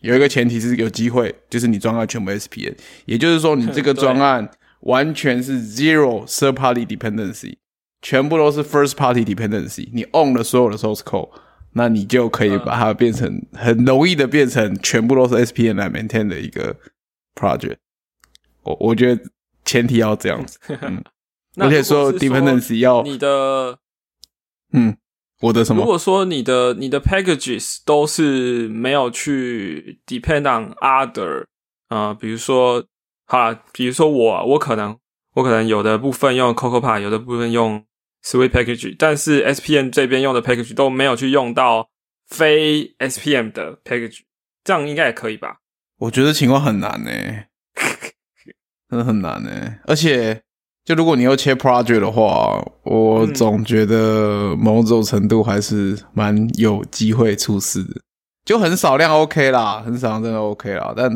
[0.00, 2.74] 有一个前提是有机会，就是你专案全部 SPN，
[3.04, 4.50] 也就是说你这个 专案
[4.80, 7.58] 完全是 zero third party dependency，
[8.02, 9.90] 全部都是 first party dependency。
[9.92, 11.30] 你 own 了所有的 source code，
[11.74, 16.74] 那你就可以把它变成很容易的变成全部都是 SPN 来 maintain 的一个
[17.36, 17.76] project。
[18.62, 19.22] 我我觉得
[19.64, 20.58] 前提要这样子。
[20.82, 21.04] 嗯。
[21.58, 23.78] 而且说 dependency 要你的，
[24.74, 24.94] 嗯，
[25.40, 25.80] 我的什么？
[25.80, 31.46] 如果说你的你的 packages 都是没有去 depend on other
[31.88, 32.84] 啊，比如说，
[33.24, 34.98] 好，比如说我我可能
[35.32, 37.82] 我可能有的部分用 CocoaPod，有的部分用
[38.22, 41.88] Sweet Package，但是 SPM 这边用的 package 都没有去用到
[42.26, 44.24] 非 SPM 的 package，
[44.62, 45.60] 这样应该也可以吧？
[45.98, 47.10] 我觉得情况很难呢，
[48.88, 50.42] 真的很难呢，而且。
[50.86, 58.00] 就如果你要切 project 的话，我总觉得某种程度还是蛮有机会出事的。
[58.44, 60.94] 就很少量 OK 啦，很少量真的 OK 啦。
[60.96, 61.10] 但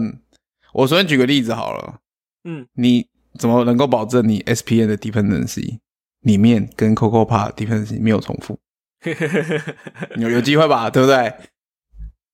[0.73, 2.01] 我随便举个例子好了，
[2.43, 3.07] 嗯，你
[3.39, 5.79] 怎么能够保证你 SPN 的 dependency
[6.23, 8.59] 里面跟 CocoaPod dependency 没有重复？
[10.19, 10.91] 有有机会吧？
[10.91, 11.33] 对不对？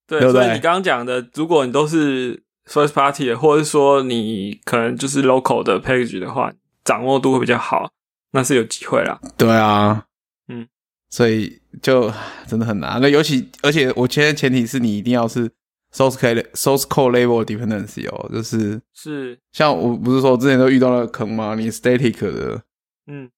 [0.06, 6.52] 对，所以你刚刚讲的，如果你都是 first party 的，或者是说你可能就是 local 的 package 的话。
[6.86, 7.90] 掌握度会比较好，
[8.30, 9.18] 那是有机会啦。
[9.36, 10.04] 对啊，
[10.46, 10.68] 嗯，
[11.10, 12.12] 所以就
[12.46, 13.00] 真的很难。
[13.02, 15.50] 那尤其而且，我现在前提是你一定要是
[15.92, 21.56] source code source code level dependency 哦，就是是像我不是说之前都遇到了坑吗？
[21.56, 22.62] 你 static 的，
[23.08, 23.28] 嗯，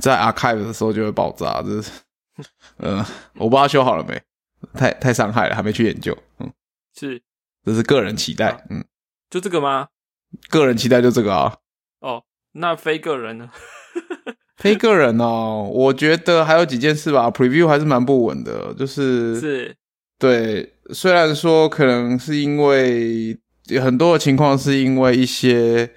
[0.00, 1.92] 在 archive 的时候就会爆炸，这是，
[2.78, 4.20] 嗯，我不知道修好了没，
[4.74, 6.16] 太太伤害了，还没去研究。
[6.38, 6.52] 嗯，
[6.94, 7.22] 是，
[7.64, 8.64] 这是个人期待。
[8.70, 8.84] 嗯，
[9.28, 9.88] 就这个吗？
[10.48, 11.56] 个人期待就这个啊。
[12.00, 13.50] 哦，那非个人呢？
[14.56, 17.30] 非个人哦，我觉得还有几件事吧。
[17.30, 19.76] Preview 还是蛮不稳的，就是是
[20.18, 23.38] 对，虽然说可能是因为
[23.80, 25.90] 很多的情况是因为一些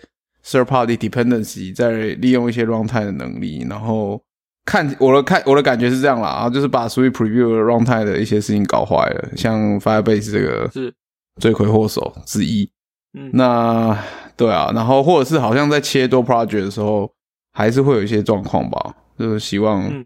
[0.45, 4.23] third party dependency 在利用一些 runtime 的能力，然后
[4.65, 10.93] 看我的看我的感觉是这样啦，啊，就是把所有 preview 的 runtime 的一些事情搞坏了，像 Firebase 这个是
[11.41, 12.69] 罪魁祸首之一。
[13.13, 13.97] 嗯，那
[14.35, 17.11] 对啊，然后或者是好像在切多 project 的时候，
[17.51, 20.05] 还是会有一些状况吧，就是希望嗯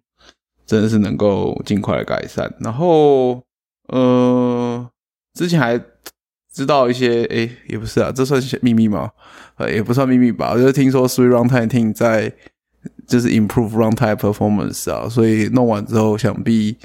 [0.66, 2.54] 真的是能够尽快的改善。
[2.60, 3.42] 然后
[3.88, 4.90] 呃，
[5.36, 5.80] 之前还
[6.52, 9.12] 知道一些，诶，也不是啊，这算是秘密吗？
[9.56, 12.34] 呃，也不算秘密吧，就是听说 Three Runtime Team 在
[13.08, 16.78] 就是 improve runtime performance 啊，所以弄完之后，想必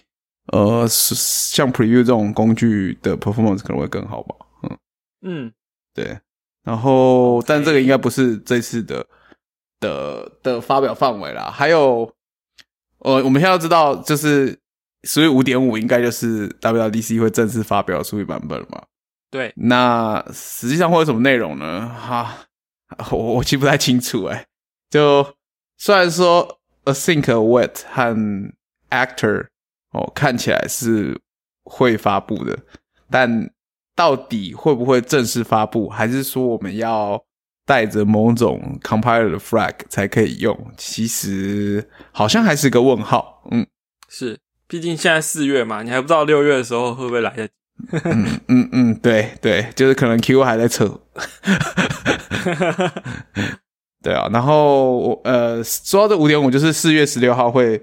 [0.52, 4.34] 呃，是像 Preview 这种工具的 performance 可能会更好吧。
[4.62, 4.78] 嗯，
[5.22, 5.52] 嗯，
[5.94, 6.18] 对。
[6.64, 9.04] 然后，但这个应该不是这次的
[9.80, 11.50] 的的发表范围啦。
[11.50, 12.12] 还有，
[12.98, 14.56] 呃，我们现在要知道，就是
[15.02, 18.80] Swift 五点五应该就是 WWDC 会正式发表的 Swift 版本了嘛？
[19.28, 21.88] 对，那实际上会有什么内容呢？
[21.88, 22.46] 哈，
[23.10, 24.46] 我我记不太清楚哎、
[24.90, 25.26] 就
[25.84, 28.16] 虽然说 Async Await 和
[28.90, 29.48] Actor
[29.90, 31.20] 哦看起来是
[31.64, 32.56] 会发布的，
[33.10, 33.50] 但
[33.96, 37.20] 到底会不会正式发布，还是说我们要
[37.66, 40.56] 带着某种 compiler 的 flag 才可以用？
[40.76, 43.42] 其实好像还是个问号。
[43.50, 43.66] 嗯
[44.08, 47.54] 是，毕竟现在四月嘛，你还不知道六月的时候会不会来得及。
[48.04, 51.00] 嗯嗯嗯，对对，就是可能 Q 还在测。
[54.02, 57.80] 对啊，然后我呃，说到这五点五，就是四月十六号会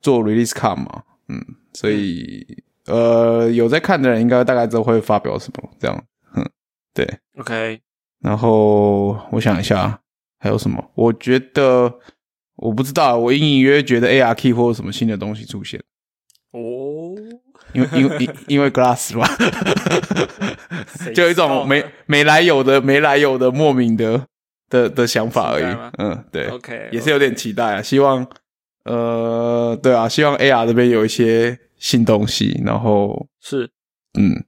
[0.00, 2.46] 做 release card 嘛，嗯，所以
[2.86, 6.04] 呃，有在看的人应该大概知道会发表什么，这样，
[6.36, 6.48] 嗯，
[6.94, 7.06] 对。
[7.38, 7.80] OK，
[8.20, 10.00] 然后我想一下
[10.38, 11.92] 还有什么，我觉得
[12.56, 15.80] 我不知道，我隐隐约约觉得 ARKey 或者什么新的东西出现，
[16.52, 17.14] 哦，
[17.72, 19.28] 因为因为因因为 Glass 吧，
[21.14, 24.26] 就有一种没没来由的没来由的莫名的
[24.68, 25.76] 的的想法而已。
[25.98, 26.46] 嗯，对。
[26.48, 28.26] OK，也是有点期待啊，希望
[28.84, 33.70] 呃，对啊，希望 AR 这边有一些新东西，然后是。
[34.18, 34.44] 嗯。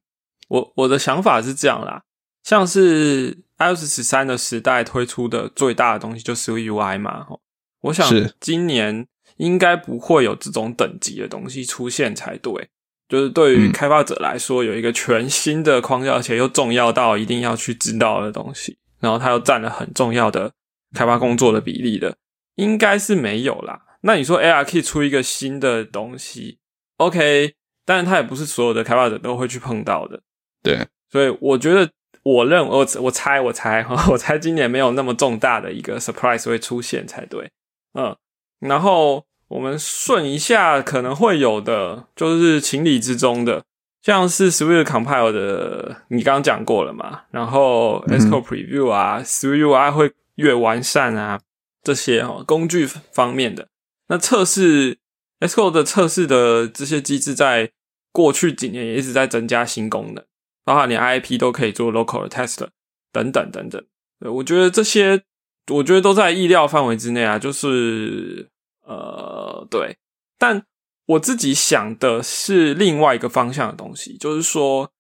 [0.49, 2.03] 我我的想法是这样啦，
[2.43, 7.41] 像是 iOS 十三的时代推出的最大的东西就是 UI 嘛，吼。
[7.83, 8.35] 我想是。
[8.41, 9.07] 今年
[9.37, 12.69] 应该不会有这种等级的东西出现才对。
[13.09, 13.73] 就是对于嗯。
[13.73, 20.53] 开发者来说，有一个全新的框架，而且又重要到一定要去知道的东西，然后它又占了很重要的
[20.95, 22.17] 开发工作的比例的，
[22.57, 23.83] 应该是没有啦。
[24.03, 26.59] 那你说 ARKey 出一个新的东西
[26.97, 30.23] ，OK，但是它也不是所有的开发者都会去碰到的。
[30.63, 31.91] 对，所以我觉得，
[32.23, 37.51] 我认我我猜我猜 我猜今年没有那么重大的一个 surprise 会出现才对，
[37.95, 38.17] 嗯，
[38.61, 43.65] 然后我们顺一下可能会有的，就是情理之中的，
[44.03, 51.41] 像是 Swift Compile 的，你刚刚讲过了嘛，然后嗯 Xcode Preview 啊、Swift UI 会越完善啊，
[51.83, 53.69] 这些哦工具方面的，
[54.09, 54.99] 那测试
[55.41, 57.73] Xcode 的测试的这些机制，在
[58.13, 60.25] 过去几年也一直在增加新功能。
[60.63, 62.67] 包含连 IP 都可以做 local 的 test
[63.11, 63.83] 等等等等。
[64.21, 65.23] 对我觉得这些，
[65.69, 67.39] 我觉得都在意料范围之内啊。
[67.39, 68.51] 就是
[68.85, 69.97] 呃，对，
[70.39, 70.65] 但
[71.11, 74.91] 我自己想的是另外一个方向的东西，就是说，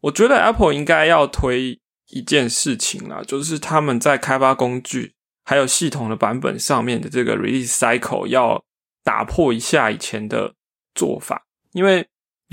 [0.00, 1.78] 我觉得 Apple 应该要推
[2.08, 8.64] 一件事情啦，就是他们在开发工具还有系统的版本上面的这个 release cycle 要
[9.04, 10.54] 打破一下以前的
[10.94, 12.08] 做法，因为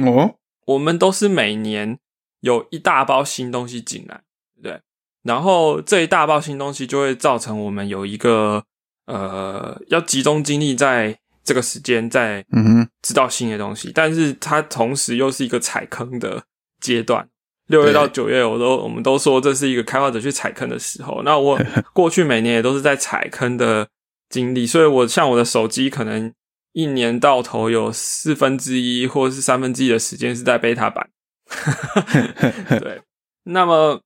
[0.06, 1.98] 哦，我们都是每年
[2.42, 4.22] 有一大包新东西进来，
[4.56, 4.82] 对不对？
[5.24, 8.64] 然后这一大包新东西就会造成我们有一个
[9.08, 16.44] 呃，要集中精力在这个时间在嗯哼，知道新的东西，但是它同时又是一个踩坑的
[16.80, 17.28] 阶段。
[17.68, 21.22] 六月到九月，我都我们都说这是一个开发者去踩坑的时候。
[21.24, 21.58] 那我
[21.94, 23.88] 过去每年也都是在踩坑的
[24.30, 26.32] 经历，所以我像我的手机，可能
[26.74, 31.10] 一年到头有四分之一或者是三分之一的时间是在 beta 版。
[32.80, 33.02] 对，
[33.46, 34.02] 那么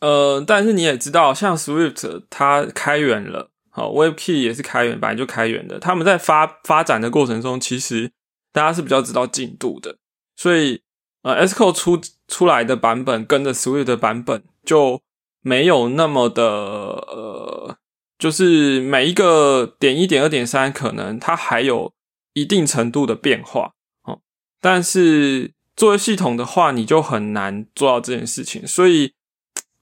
[0.00, 5.78] 呃，但是你也知道，像 Swift 它开源了，好，WebKey 也是开源，本来就开源的。
[5.78, 8.10] 他们在发发展的过程中，其实
[8.52, 9.98] 大家是比较知道进度的，
[10.34, 10.82] 所以
[11.22, 15.00] 呃，Xcode 出出来的版本跟着 Swift 的版本就
[15.42, 17.76] 没有那么的呃，
[18.18, 21.92] 就是每一个点一点二点三，可能它还有
[22.32, 24.20] 一定程度的变化哦，
[24.60, 29.12] 但是作为系统的话，你就很难做到这件事情，所以。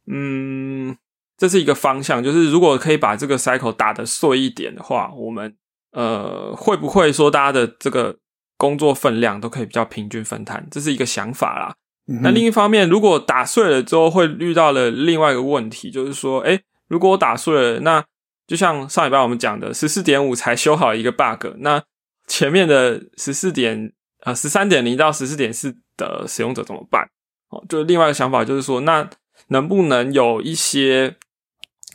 [0.08, 0.96] 嗯，
[1.36, 5.54] 这是一个方向，就是如果可以把这个 cycle 打得碎一点的话，我们
[5.92, 8.16] 呃会不会说大家的这个
[8.56, 10.66] 工作分量都可以比较平均分摊？
[10.70, 11.74] 这是一个想法啦。
[12.22, 18.04] 那另一方面，如果打碎了之后，会遇到了另外一个问题，就是说，哎，如果我打碎了，那
[18.46, 21.82] 就像上礼拜我们讲的，十四点五才修好一个 bug，那
[22.28, 27.10] 前面的十四点啊十三点零到十四点四的使用者怎么办？
[27.50, 29.10] 哦，就另外一个想法就是说，那
[29.48, 31.16] 能不能有一些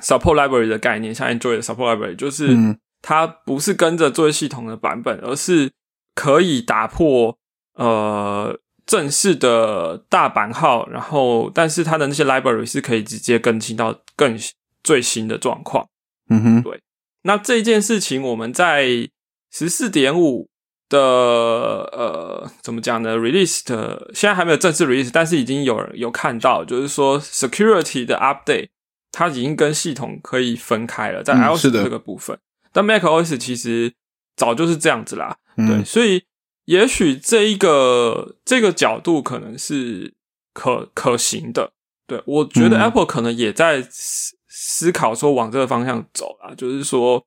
[0.01, 2.55] support library 的概念，像 Android 的 support library，就是
[3.01, 5.71] 它不是跟着作业系统的版本，而是
[6.15, 7.37] 可以打破
[7.75, 8.59] 呃。
[8.83, 14.37] 正式的大版号，然后但是它的那些 library 是可以直接更新到更
[14.83, 15.87] 最新的状况。
[16.29, 16.81] 嗯哼，对。
[17.21, 19.07] 那这件事情我们在
[19.49, 20.49] 十四点五
[20.89, 28.69] 的呃怎么讲呢？release 的现在还没有正式 release，但是已经有人有看到，就是说 security 的 update
[29.11, 32.37] 它已经跟系统可以分开了，在 iOS 这个部分。
[32.71, 33.93] 但 macOS 其实
[34.35, 36.23] 早就是这样子啦，对，所以。
[36.65, 40.13] 也许这一个这个角度可能是
[40.53, 41.73] 可可行的，
[42.05, 47.25] 对我觉得 Apple 可能也在思思考说往这个方向走啊，就是说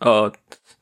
[0.00, 0.30] 呃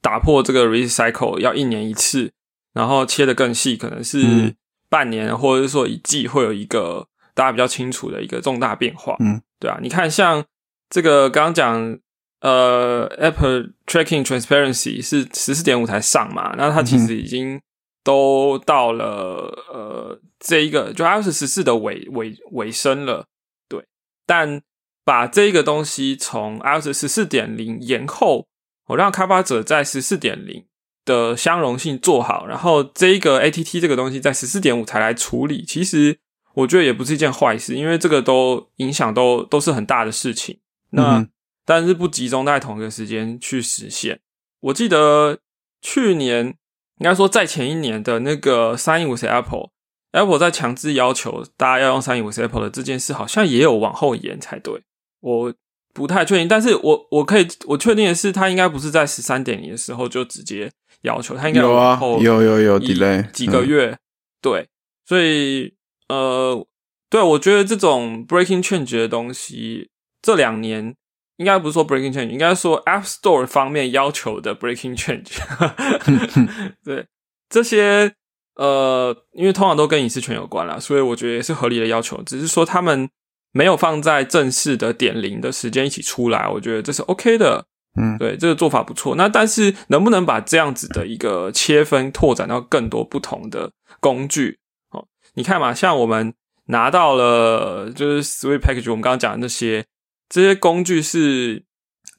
[0.01, 2.33] 打破这个 recycle 要一年一次，
[2.73, 4.57] 然后切的更细，可能是
[4.89, 10.45] 半年或者是说一季会有一个大家比较清楚的一个重大变化，嗯，对啊，你看像
[10.89, 11.99] 这个刚刚讲
[12.41, 17.61] 呃 Apple Tracking Transparency 是十四点五才上嘛，那它其实已经。
[18.03, 23.27] 都到了呃，这一个就 iOS 十四的尾尾尾声了，
[23.69, 23.85] 对。
[24.25, 24.63] 但
[25.05, 28.47] 把这个东西从 iOS 十四点零延后，
[28.87, 30.65] 我让开发者在十四点零
[31.05, 36.19] 的相容性做好，然后这一个 ATT 这个东西在十四点五才来处理，其实
[36.55, 40.59] 我觉得也不是一件坏事，因为这个都影响都都是很大的事情。
[40.91, 41.27] 那
[41.65, 44.21] 但是不集中在同一个时间去实现。
[44.61, 45.39] 我记得
[45.81, 46.55] 去年。
[46.99, 54.83] 应该说，在前一年的那个三一五 C Apple，Apple 在强制要求大家要用三一五 C Apple 的这件事，好像也有往后延才对。
[55.21, 55.55] 我
[55.95, 63.97] 不太确定，但是我我可以我确定的是，它应该不是在十三点零的时候就直接要求，它应该有啊，有有有 delay 几个月。
[64.43, 64.69] 对，
[65.07, 65.73] 所以
[66.11, 66.67] 呃，
[67.09, 70.97] 对我觉得这种 breaking change 的东西，这两年。
[71.37, 75.39] 应该不是说 breaking change，应该说 App Store 方面要求的 breaking change。
[76.85, 77.07] 对
[77.49, 78.13] 这些
[78.57, 82.23] 呃，因为通常都跟隐私权有关啦，所以我觉得也是合理的要求。
[82.25, 83.09] 只是说他们
[83.53, 87.65] 没有放在正式的点零的时间一起出来，我觉得这是 OK 的。
[87.99, 89.17] 嗯，对，这个做法不错。
[89.17, 94.59] 那但是能不能把这样子的一个切分拓展到更多不同的工具？
[95.35, 96.35] 你看嘛，像我们
[96.67, 99.87] 拿到了就是 Sweet Package，我们刚刚讲的那些。
[100.33, 101.65] 这些工具是，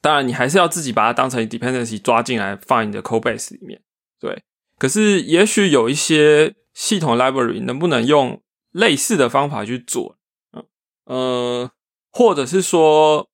[0.02, 3.80] 当然你还是要自己把它当成 dependency 抓进来放你的 code base 里面，
[4.20, 4.42] 对。
[4.76, 10.18] 可是也许有一些系统 library 能不能用类似的方法去做？
[10.52, 10.64] 嗯
[11.06, 11.70] 呃，
[12.10, 13.30] 或者是说，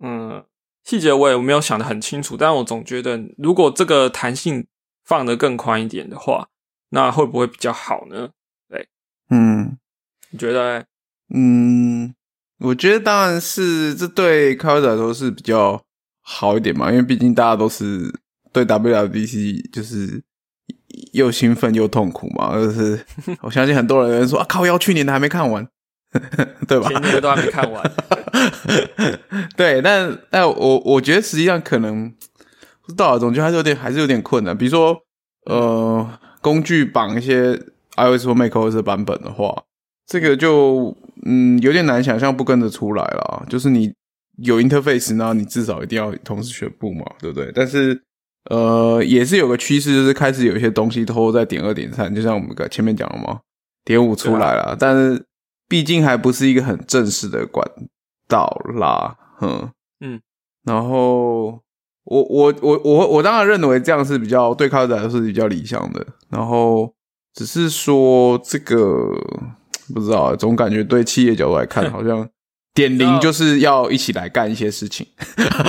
[0.00, 0.44] 嗯，
[0.82, 4.66] 细节我也没有想的很清楚，但我总觉得如果这个弹性
[5.04, 6.48] 放得更宽一点的话，
[6.88, 8.30] 那会不会比较好呢？
[9.28, 9.78] 对，嗯，
[10.30, 10.84] 你觉得？
[11.34, 12.14] 嗯。
[12.60, 15.82] 我觉得当然是这对开发者来说是比较
[16.22, 18.10] 好一点嘛，因为毕竟大家都是
[18.52, 20.22] 对 WWDC 就是
[21.12, 23.04] 又兴奋又痛苦嘛，就是
[23.42, 25.66] 我相信很多人说啊，靠，要去年的还没看完，
[26.66, 26.88] 对吧？
[26.88, 27.92] 前年的都还没看完，
[29.56, 32.08] 对，但但我我觉得实际上可能
[32.86, 34.56] 不知道，总觉得还是有点还是有点困难。
[34.56, 34.96] 比如说
[35.46, 37.60] 呃，工具绑一些
[37.96, 39.64] iOS 或 macOS 版本的话。
[40.06, 43.90] 这个就嗯有点难想象不跟着出来了，就是你
[44.36, 47.50] 有 interface 那，你至少一定要同时宣布嘛，对不对？
[47.54, 47.98] 但是
[48.50, 53.40] 呃也是有个趋势，就是开始有一些东西偷偷在点二点三，就像我们刚前面讲了嘛，
[53.82, 55.24] 点五出来了，但是
[55.68, 57.66] 毕竟还不是一个很正式的管
[58.28, 59.70] 道啦，哼。
[60.00, 60.20] 嗯，
[60.64, 61.44] 然后
[62.04, 66.92] 我我我我我当然认为这样是比较对开发者来说是比较理想的，然后
[67.34, 69.10] 只是说这个。
[69.92, 72.26] 不知道，总感觉对企业角度来看， 好像
[72.72, 75.06] 点零就是要一起来干一些事情，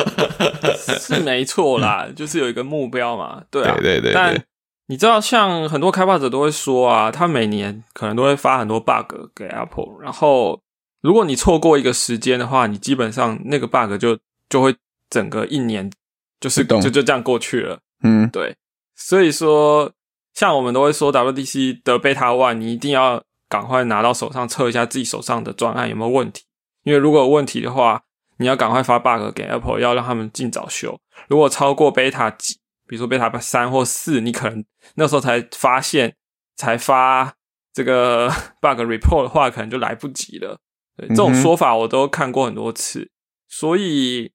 [0.98, 4.14] 是没错啦， 就是有一个目标嘛，对啊，对对对。
[4.14, 4.42] 但
[4.88, 10.62] 你知道，像很多开发者都会说啊，他每年可能都会发很多 bug 给 Apple，然后
[11.02, 14.74] 如果你错过一个时间的话，你基本上那个 bug 就就会
[15.10, 15.92] 整个一年
[16.40, 18.56] 就是就就这样过去了，嗯，对。
[18.96, 19.92] 所以说，
[20.36, 23.24] 像我们都会说 WDC 的 Beta One，你一定要。
[23.48, 26.44] 赶快拿到手上测一下自己手上的专案有没有问题，
[26.84, 28.02] 因为如果有问题的话，
[28.40, 31.00] 你要赶快发 bug 给 Apple，要让他们尽早修。
[31.30, 32.56] 如果超过 beta 几，
[32.88, 34.66] 比如说 beta 三或四，你可能
[34.96, 36.16] 那时候才发现，
[36.56, 37.36] 才发
[37.72, 38.28] 这个
[38.60, 40.58] bug report 的话，可能就来不及了。
[40.98, 43.12] 对，这种说法我都看过很多次，
[43.48, 44.32] 所以，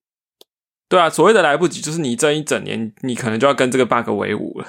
[0.88, 4.66] 对啊，所谓的来不及，就是你这一整年，你可能就要跟这个 bug 为伍了。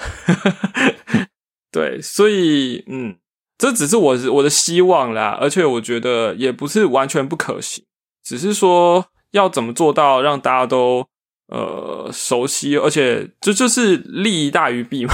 [1.71, 3.15] 对，所以，嗯，
[3.57, 7.85] 这只是我我的希望啦，而且我觉得也不是完全不可行，
[8.23, 11.07] 只是说要怎么做到让大家都
[11.47, 15.13] 呃熟悉，而且这就是利益大于弊嘛。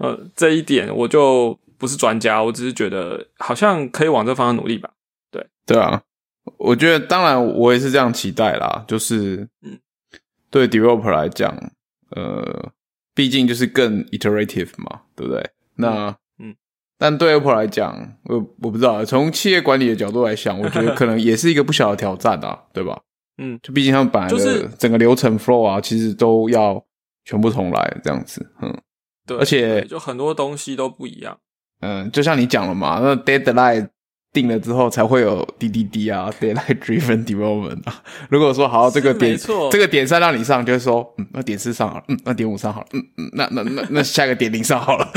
[0.00, 4.90] 呃，这一点我就不是专家，我只是觉得好像可以往这方向努力吧。
[5.30, 6.02] 对，对啊，
[6.56, 9.78] 我觉得当然我也是这样期待啦，就是嗯，
[10.50, 11.56] 对 developer 来讲，
[12.10, 12.72] 呃，
[13.14, 15.50] 毕竟就是更 iterative 嘛，对不对？
[15.76, 16.54] 那嗯，
[16.98, 23.00] 但对 Apple 来讲，我我不知道，从企业管理的角度来想，我觉得可能也是一个不小的挑战啊，对吧？
[23.38, 26.84] 嗯，就毕竟他们本来的整个流程 flow 啊，其实都要
[27.24, 28.76] 全部重来这样子，嗯，
[29.26, 31.38] 对，而且就很多东西都不一样，
[31.80, 33.88] 嗯，就像你讲了嘛，那 deadline。
[34.34, 38.02] 定了之后才会有 DDD 啊， Deadline Driven Development 啊。
[38.28, 39.38] 如果说好，这个点
[39.70, 45.08] 这个点三让你上，就是说，嗯，那点四上好了，嗯，那点五上好了，嗯嗯，那那那那下个点零上好了，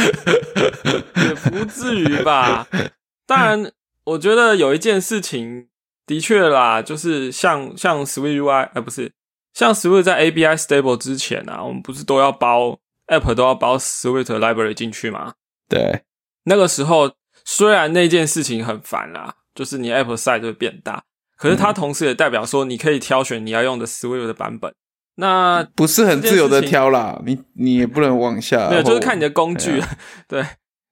[1.18, 2.68] 也不至于吧？
[3.26, 3.72] 当然，
[4.06, 5.68] 我觉得有一件事情
[6.06, 9.12] 的确啦，就是像像 Swift UI，哎，不是，
[9.54, 15.34] 像 Swift 在 ABI Stable 之前啊，我们不是都要包 App 都要包 Swift Library 进去吗？
[15.68, 16.04] 对，
[16.44, 17.14] 那个时候。
[17.50, 21.06] 虽然那件事情很烦啦，就是你 Apple size 会变大，
[21.38, 24.76] 可是它同时也代表说你可以挑选你要用的 Swift 的版本。
[25.16, 28.70] 那不是很自由的挑啦，你你也不能往下。
[28.70, 29.82] 没有，就是看你的工具。
[30.28, 30.46] 对，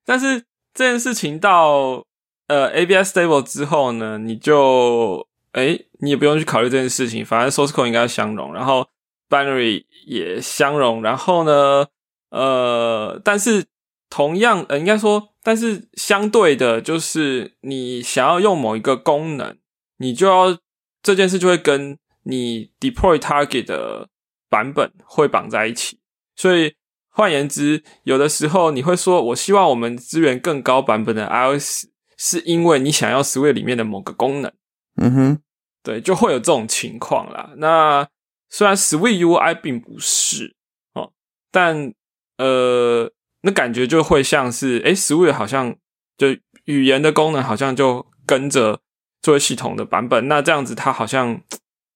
[0.06, 2.06] 但是这件事情到
[2.48, 8.88] 呃 ABS Stable 之后呢，你就哎，你也不用去考虑这件事情，反正 Source Code 应该相容，然后
[9.30, 11.88] Binary 也相容，然后呢，
[12.30, 13.66] 呃，但是
[14.10, 15.35] 同样呃，应该说。
[15.46, 19.56] 但是相对的，就是你想要用某一个功能，
[19.98, 20.58] 你就要
[21.04, 24.10] 这件事就会跟你 deploy target 的
[24.50, 26.00] 版本会绑在一起。
[26.36, 26.74] 所以
[27.10, 34.52] 换言之，有的时候你会说，我希望我们支援更高版本的 iOS，是因为你想要 Swift 里面的某个功能。
[35.00, 35.40] 嗯哼，
[35.84, 37.54] 对，就会有这种情况啦。
[37.58, 38.08] 那
[38.50, 40.56] 虽然 Swift UI 并不是
[40.96, 41.14] 哦，
[41.52, 41.94] 但
[42.40, 43.12] 呃。
[43.46, 45.76] 那感觉就会像是，哎，Swift 好像
[46.18, 46.36] 就
[46.66, 48.82] 语言的功能好像就跟着
[49.22, 51.40] 作为系统的版本，那这样子它好像，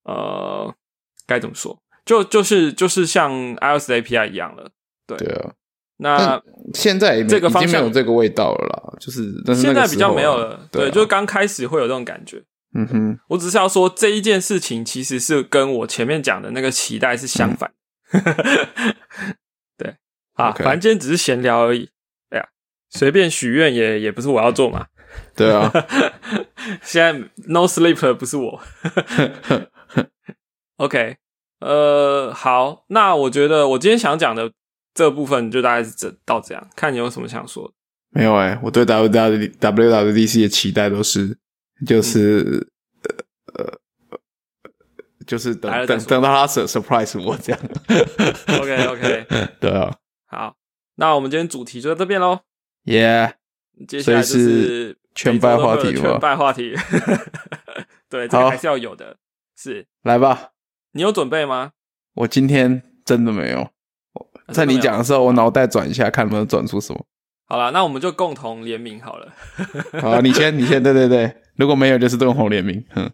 [0.03, 0.73] 呃，
[1.25, 1.81] 该怎么说？
[2.05, 4.69] 就就是就是像 iOS API 一样了，
[5.05, 5.17] 对。
[5.17, 5.53] 对啊。
[6.01, 6.41] 那
[6.73, 12.41] 现在这个方向没有这个味道了啦，就是现在比较没有了，对，就是刚开始会有这种感觉。
[12.73, 17.73] 嗯哼，我只是要说这一件事情其实是跟我前面讲的那个期待是相反。
[20.39, 21.89] 啊，反正今天只是闲聊而已。
[22.29, 22.47] 哎呀，
[22.89, 24.87] 随便许愿也也不是我要做嘛。
[25.35, 25.71] 对啊，
[26.81, 27.13] 现在
[27.47, 28.61] no sleep 不是我。
[30.77, 31.17] OK，
[31.59, 34.51] 呃，好，那我觉得我今天想讲的
[34.93, 37.73] 这部分就大概是这到这样，看你有什么想说的。
[38.11, 41.37] 没有哎，我对 W W W W D C 的期待都是
[41.85, 42.67] 就是
[43.55, 43.79] 呃呃，
[45.27, 47.61] 就是等等等到他 surprise 我这样。
[48.59, 49.27] OK OK，
[49.59, 49.95] 对啊。
[50.31, 50.55] 好，
[50.95, 52.41] 那我们今天主题就到这边喽。
[52.83, 53.33] 耶，
[53.87, 56.75] 接下来就是全败话题全败话题。
[58.07, 59.17] 对，这个还是要有的。
[59.57, 60.51] 是，来吧。
[60.91, 61.71] 你有准备吗？
[62.13, 63.71] 我今天真的没有。
[64.53, 67.03] 在你讲的时候，我脑袋转一下，看能不能转出什么。
[67.47, 69.33] 好了，那我们就共同联名好了。
[69.99, 70.81] 好，你先， 你先。
[70.83, 72.85] 对对对，如果没有，就是共同联名。
[72.95, 73.11] 嗯，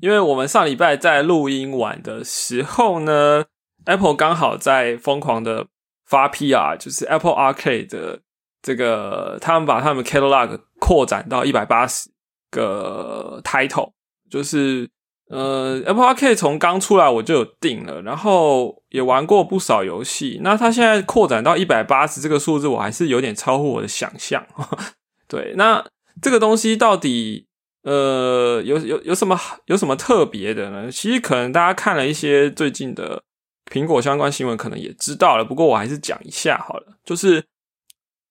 [0.00, 3.44] 因为我们上礼拜在录音完的时候呢
[3.84, 5.66] ，Apple 刚好在疯狂的。
[6.06, 8.20] 发 PR 就是 Apple Arcade 的
[8.62, 12.10] 这个，他们把他们 catalog 扩展到一百八十
[12.50, 13.92] 个 title，
[14.30, 14.88] 就是
[15.28, 20.40] 呃 Apple Arcade 从刚出来我就有订了，然后也玩过不少游戏。
[20.42, 24.46] 那它现在扩展到一百八十这个数字，我还是有点超乎我的想象。
[25.28, 25.84] 对，那
[26.22, 27.46] 这个东西到底
[27.82, 30.90] 呃有有有什么有什么特别的呢？
[30.90, 33.22] 其实可能大家看了一些最近的。
[33.70, 36.98] 苹果相关新闻可能也知道了，不过我还是讲一下好了。
[37.04, 37.44] 就是，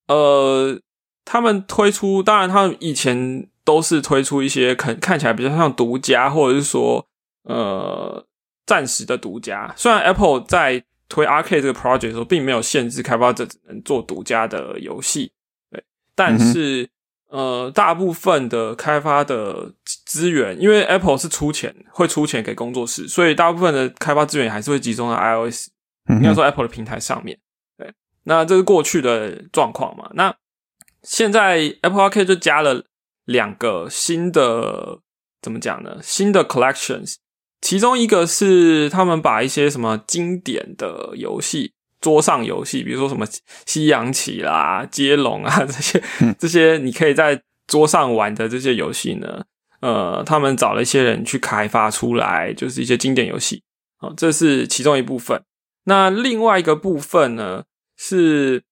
[0.07, 0.79] 呃，
[1.25, 7.07] 他们推出，当然他们以前都是推出一些看看起来比较像独家，或者是说
[7.43, 8.25] 呃
[8.65, 9.73] 暂时的独家。
[9.75, 15.31] 虽然 Apple 在推 Arcade 这个 project 的时候，并没有限制开发者只能做独家的游戏，
[15.71, 15.83] 对，
[16.15, 16.89] 但是
[17.33, 19.73] 呃，大部分的开发的
[20.05, 25.69] 资源，因为 Apple 是出钱，会出钱给工作室，所以大部分的开发资源还是会集中在 iOS，
[26.09, 27.39] 应该说 Apple 的平台上面。
[27.75, 27.91] 对，
[28.25, 30.11] 那这是过去的状况嘛？
[30.13, 30.35] 那
[31.01, 32.83] 现在 Apple Arcade 就加了
[33.25, 34.99] 两个新的，
[35.41, 35.97] 怎么讲呢？
[36.03, 37.15] 新的 collections，
[37.61, 41.73] 其中一个是他们把一些什么经典的游戏。
[42.03, 43.25] 桌上游戏，比如说什么
[43.65, 46.03] 西洋棋啦、接龙啊 这些，
[46.37, 49.45] 这些你可以在桌上玩的这些游戏呢，
[49.79, 53.63] 呃，他们找了一些人去开发出来，就是一些经典游戏
[53.99, 55.41] 啊，这是其中一部分。
[55.85, 57.63] 那另外一个部分呢，
[57.95, 58.63] 是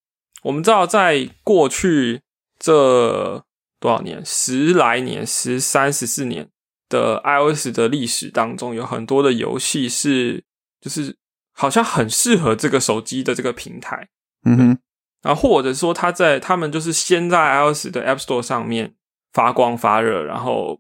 [0.44, 2.20] 我们知道在过去
[2.60, 3.42] 这
[3.80, 6.50] 多少年，十来年、十三、十四年
[6.90, 10.44] 的 iOS 的历史当中，有很多的游戏是
[10.82, 11.16] 就是。
[11.54, 14.08] 好像很适合这个手机的这个平台，
[14.46, 14.78] 嗯哼，
[15.22, 18.96] 然后或者说他在他们就是先在 iOS 的 App Store 上面
[19.34, 20.80] 发光发热，然后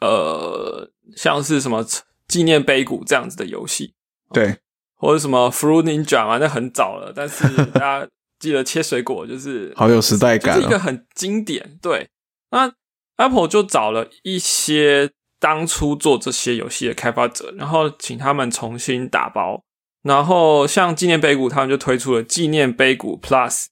[0.00, 1.84] 呃，像是什么
[2.28, 3.94] 纪念碑谷这样子的游戏，
[4.32, 4.58] 对，
[4.94, 8.08] 或者什么 Fruit Ninja 嘛，那很早了，但是大家
[8.38, 11.78] 记得切水果就是好有时代感，是一个很经典。
[11.82, 12.08] 对，
[12.50, 12.72] 那
[13.16, 15.10] Apple 就找了一些
[15.40, 19.64] 当初做这些游戏的开发者，然后请他们重新打包。
[20.02, 23.66] 然后像纪念碑谷，他们就推出了纪念碑谷 Plus，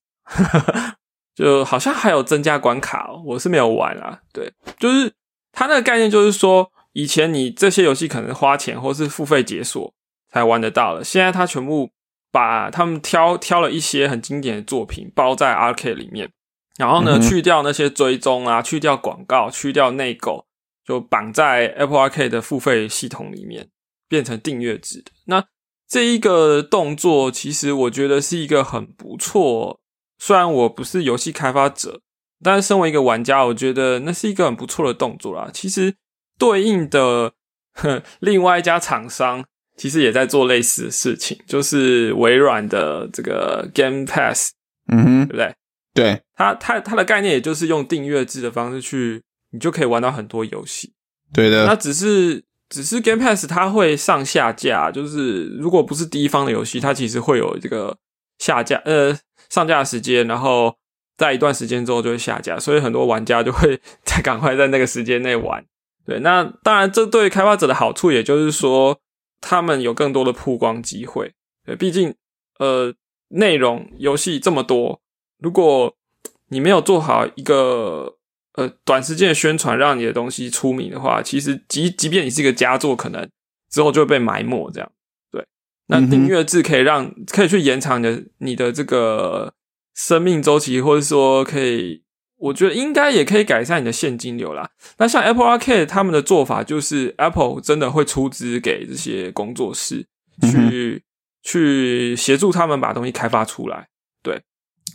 [1.35, 4.21] 就好像还有增加关卡哦，我是没有玩啊。
[4.33, 5.13] 对，就是
[5.51, 9.93] 它那个概念，就是说以前你这些游戏可能花钱或是付费解锁
[10.31, 11.91] 才玩得到了，现在它全部
[12.31, 16.31] 把他们挑挑了一些很经典的作品包在 Arcade 里面，
[16.79, 20.47] 然后呢去掉那些追踪啊，去掉广告，去掉内购，
[20.87, 23.69] 就绑在 Apple Arcade 的付费系统里面，
[24.09, 25.45] 变成订阅制的那。
[25.91, 29.81] 这一个动作其实我觉得是一个很不错，
[30.19, 32.01] 虽然我不是游戏开发者，
[32.45, 35.51] 但是身为一个玩家，我觉得那是一个很不错的动作啦。
[35.53, 35.97] 其实
[36.39, 37.33] 对应的
[38.21, 39.45] 另外一家厂商
[39.77, 44.53] 其实也在做类似的事情，就是微软的这个 Game Pass，
[44.87, 45.55] 嗯哼，对不对？
[45.93, 50.93] 对，它它它的概念也就是用订阅制的方式去，你就可以玩到很多游戏。
[51.35, 52.45] 对的，那只是。
[52.71, 57.99] 只是 Game Pass 它会上下架，就是如果不是第一方的游戏，它其实会有这个
[58.39, 59.19] 下架呃
[59.49, 60.77] 上架时间，然后
[61.19, 65.65] 在一段时间之后就会下架，所以很多玩家就会在赶快在那个时间内玩。
[66.07, 69.01] 对，那当然这对开发者的好处，也就是说
[69.41, 71.33] 他们有更多的曝光机会。
[71.67, 72.15] 对，毕竟
[72.61, 72.95] 呃
[73.31, 75.01] 内容游戏这么多，
[75.43, 75.95] 如果
[76.51, 78.17] 你没有做好一个。
[78.55, 83.29] 呃，短时间的宣传让你的东西出名的话，其实即即便你是一个佳作，可能
[83.71, 84.69] 之后就会被埋没。
[84.73, 84.93] 这样，
[85.31, 85.47] 对。
[85.87, 89.55] 那订阅制可以让可以去延长你的你的这个
[89.95, 92.03] 生命周期，或者说可以，
[92.39, 94.69] 我觉得应该也可以改善你的现金流啦。
[94.99, 100.05] 那像 Apple Arcade 他们的做法，就是 Apple 真的会出资给这些工作室
[100.43, 101.05] 去
[101.43, 103.87] 去协助他们把东西开发出来。
[104.25, 104.43] 对，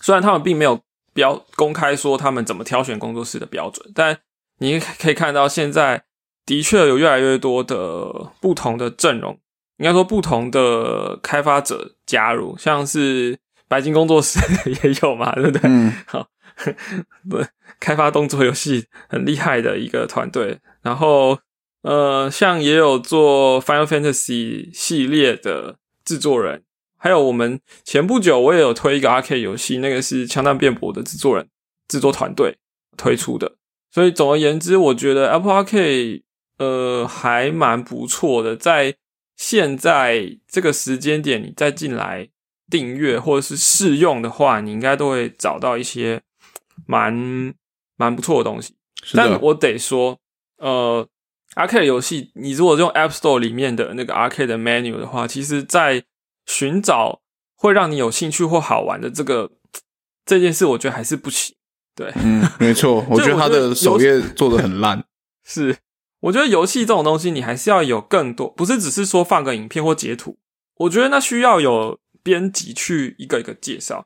[0.01, 0.81] 虽然他们并没有。
[1.16, 4.20] 标公开说他们怎么挑选工作室的标准，但
[4.59, 6.03] 你可以看到现在
[6.45, 9.39] 的确有越来越多的不同的阵容，
[9.78, 13.39] 应该说不同的开发者加入，像是
[13.70, 14.39] 白金工作室
[14.84, 15.61] 也有嘛，对不对？
[15.63, 16.28] 嗯， 好，
[17.30, 17.41] 不
[17.80, 21.39] 开发动作游戏很厉害的一个团队，然后
[21.84, 26.64] 呃，像也有做 Final Fantasy 系列的制作人。
[27.05, 31.47] 还有我们前不久我也有推一个 R K 游戏，那个是枪弹辩驳的制作人
[31.87, 32.57] 制作团队
[32.97, 33.57] 推出的。
[33.91, 36.23] 所以总而言之，我觉得 Apple R K
[36.57, 38.55] 呃还蛮不错的。
[38.55, 38.95] 在
[39.35, 42.27] 现在这个时间点，你再进来
[42.71, 46.23] 订阅或者是试用的话，你应该都会找到一些
[46.87, 47.53] 蛮
[47.97, 48.73] 蛮不错的东西。
[49.13, 50.17] 但我得说，
[50.57, 51.07] 呃
[51.53, 56.03] ，R K 游戏你如果用 App Store 里面的那个 R K 的 menu 的话，其实，在
[56.45, 57.21] 寻找
[57.55, 59.51] 会让你有兴趣或好玩的这个
[60.25, 61.55] 这件事，我觉得还是不行。
[61.95, 65.03] 对，嗯，没错，我 觉得他的首页做的很烂。
[65.45, 65.77] 是，
[66.19, 70.37] 我觉得游戏这种东西，你还是要有更多，不是只是说放个影片或截图。
[70.77, 74.05] 我觉得那需要有编辑去一个一个介绍。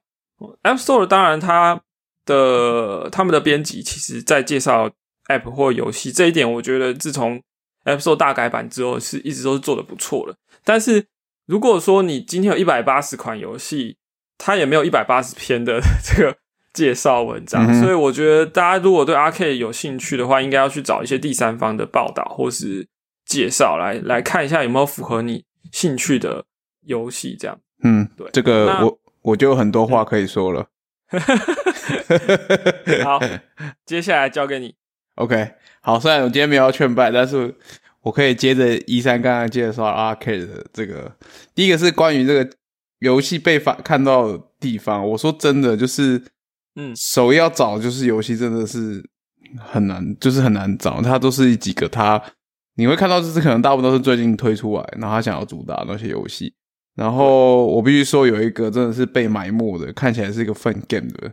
[0.64, 1.82] App Store 当然，它
[2.26, 4.92] 的他们的编辑其实在介绍
[5.28, 7.42] App 或游戏这一点，我觉得自从
[7.86, 10.36] App Store 大改版之后，是一直都是做的不错的。
[10.64, 11.08] 但是
[11.50, 13.98] 如果说你今天有一百八十款游戏，
[14.38, 16.38] 它也没有一百八十篇的 这个
[16.72, 22.88] 介绍文章，所以我觉得大家如果对 R K 有兴趣的话，应该要去找一些第三方的报道或是
[23.26, 26.46] 介绍来来看一下有没有符合你兴趣的
[26.86, 27.36] 游戏。
[27.36, 30.68] 这样，嗯，对，这个我我就有很多话可以说了。
[33.04, 33.20] 好，
[33.88, 34.76] 接下来交给你。
[35.18, 37.56] OK，好，虽然我今天没有要劝败，但是
[38.02, 41.12] 我可以接着一三刚刚介绍 Arcade 的这个，
[41.54, 42.50] 第一个是关于这个
[43.00, 45.08] 游戏被发看到的地方。
[45.08, 46.22] 我说真的，就是
[46.76, 49.04] 嗯首要找就是游戏真的是
[49.58, 52.22] 很难，就是很难找，它都是几个它
[52.76, 56.54] 你会看到，就是可能大部分都是最近推出来，然后他想要主打那些游戏。
[56.96, 61.32] 然后我必须说，有一个真的是被埋没的，看起来是一个 fun game 的，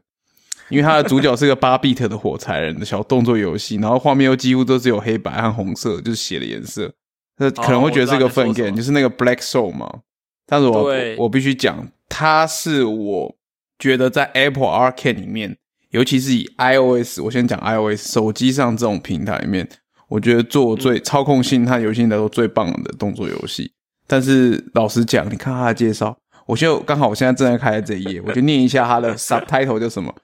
[0.68, 6.92] 因为它的主角是个八 bit 的火柴人的小动作游戏，然后画面又几乎都只有黑白和红色，就是血的颜色。
[7.38, 10.00] 那可能会觉得是个我知道 fun 你在说什 game，么就是那个 Black Soul 嘛。
[10.46, 13.36] 但是我我必须讲，它是我
[13.78, 15.56] 觉得在 Apple Arcade 里面，
[15.90, 19.68] 尤其是以 iOS，我先讲 iOS 手机上这种平台里面，
[20.08, 23.72] 我觉得做最、操控性它游戏来说最棒的动作游戏。
[24.06, 30.14] 但是老实讲，你看它的介绍，我就刚好我现在正在开这一页，我就念一下它的 subtitle 叫什么：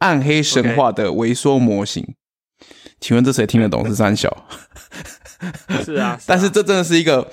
[0.00, 2.14] 暗黑神话的微缩模型。
[3.00, 4.46] 请问这谁听得懂是三小？
[5.82, 7.26] 是啊，但是啊这真的是一个，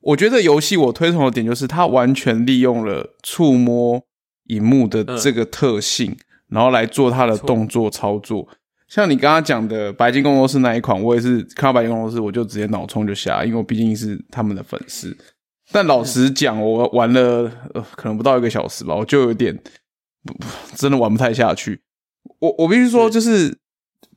[0.00, 4.02] 我觉得游戏我推崇的点就是它完全利用了触摸
[4.46, 6.16] 荧幕的这个特性，
[6.48, 8.48] 然后来做它的动作操作。
[8.88, 15.16] 像你刚刚讲的白金工作室那一款，我也是看到白金工作室我就直接脑冲就下，因为我毕竟是他们的粉丝。
[15.70, 19.56] 但老实讲，我玩了呃可能不到一个小时吧，我就有点
[20.74, 21.80] 真的玩不太下去。
[22.42, 23.56] 我我必须说，就是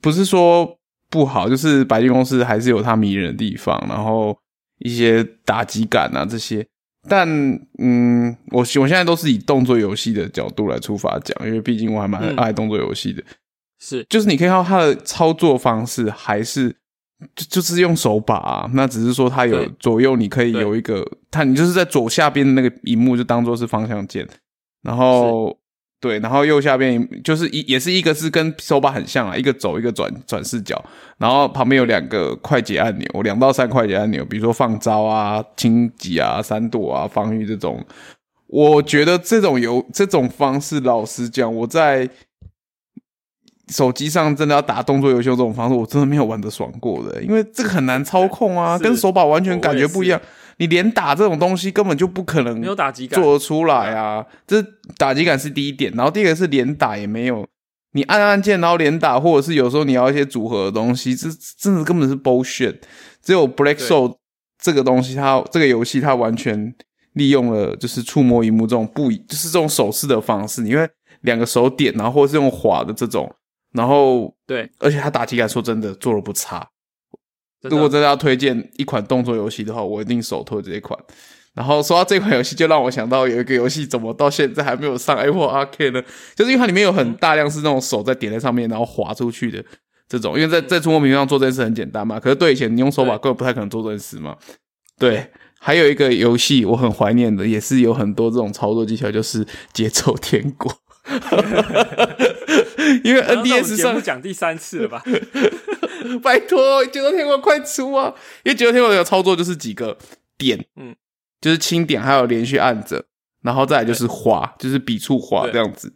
[0.01, 0.78] 不是说
[1.11, 4.36] 不好，就是白金公司还是有它迷人的地方，然后
[4.80, 6.65] 一些打击感啊这些。
[7.07, 7.30] 但
[7.78, 12.36] 嗯，我我现在都是以动作游戏的角度来出发讲，因为毕竟我还蛮嗯。
[12.36, 13.23] 爱动作游戏的。
[13.80, 14.03] 是。
[14.09, 16.76] 就是你可以看到它的操作方式还是
[17.36, 24.28] 就就是用手把、啊，那只是说它有左右，你可以有一个，它你就是在左下边的那个荧幕就当做是方向键，
[24.82, 25.55] 然后
[26.05, 30.79] 对，然后右下边就是一也是一个是跟手把很像啊，一个走一个转转视角，
[31.17, 37.83] 然后旁边有两个快捷按钮，两到三快捷按钮，比如说放招啊、轻击啊、闪躲啊、防御这种。
[38.45, 42.07] 我觉得这种游这种方式，老实讲，我在
[43.69, 50.21] 手机上真的要打动作游戏这种方式，我真的没有玩的爽过的，因为这个很难操控啊，跟手把完全感觉不一样。
[50.57, 54.25] 你连打这种东西根本就不可能没有打击感，做得出来啊！
[54.47, 54.63] 这
[54.97, 57.45] 打击感是第一点，然后第二个是连打也没有，
[57.91, 62.77] 你按按键然后连打，或者是有时候你要一些组合的东西，这真的根本是 bullshit。
[63.21, 64.15] 只有 Black 对 Soul
[64.61, 66.73] 这个东西，它这个游戏它完全
[67.13, 70.87] 利用了就是触摸荧幕这种不就是这种手势的方式，因为
[71.21, 73.33] 两个手点，然后或者是用滑的这种，
[73.73, 76.65] 然后对，而且它打击感说真的做的不差。
[77.61, 80.99] 如果真的要推荐一款动作游戏的话，我一定首推这一款。
[81.53, 86.03] 然后说到这款游戏，就让我想到有一个游戏怎么到现在还没有上 Apple Arcade 呢？
[86.35, 89.63] 就是因为它里面有很大量是那种手在点在上面，然后滑出去的
[90.09, 90.35] 这种。
[90.37, 94.35] 因为在在触摸屏上做这件事很简单嘛，可是对以前你用手把对根本不太可能做这件事嘛。
[94.99, 95.25] 对，
[95.57, 100.69] 还有一个游戏我很怀念的，也是有很多这种操作技巧，就是《节奏天国》。
[103.03, 105.03] 因为 NDS 上节目讲第三次了吧？
[106.21, 108.13] 拜托，九州天国快出啊！
[108.43, 109.97] 因为九州天国的操作就是几个
[110.38, 110.95] 点，嗯，
[111.41, 113.05] 就是轻点，还有连续按着，
[113.41, 115.93] 然后再来就是滑，就是笔触滑对这样子。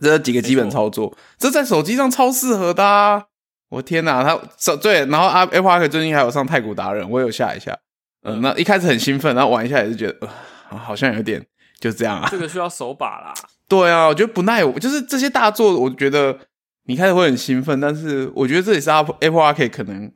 [0.00, 3.24] 这几个基本操作，这在手机上超适合的、啊。
[3.70, 7.76] 我天哪，他手对，然后阿，Apple Arcade 最近还有上太古达人，我有下一下，
[8.22, 10.28] 嗯、嗯那一开始很兴奋，然后玩一下也是觉得，
[10.70, 11.44] 呃，好像有点
[11.80, 12.28] 就这样啊。
[12.30, 13.34] 这个需要手把啦。
[13.68, 16.38] 对啊，我觉得不耐，就是这些大作，我觉得
[16.86, 20.10] 你开始会很兴奋，但是我觉得这也是 Apple Apple Arcade 可能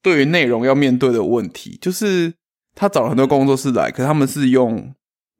[0.00, 2.32] 对于内容要面对的问题，就是
[2.74, 4.94] 他找了很多工作室来，可是他们是用，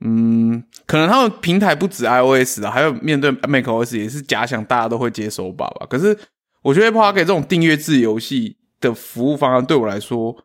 [0.04, 5.86] 嗯，可能他们平台不止 iOS 啊，还有面对 macOS 也是假想大家都会接手把吧。
[5.88, 6.18] 可是
[6.62, 10.36] 我觉得 Apple Arcade 这种订阅制游戏的服务方案对我来说，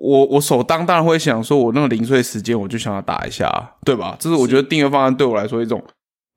[0.00, 4.14] 我我首当当然会想说，我那个零碎时间我就想要打一下，对吧？
[4.20, 5.82] 这是我觉得订阅方案对我来说一种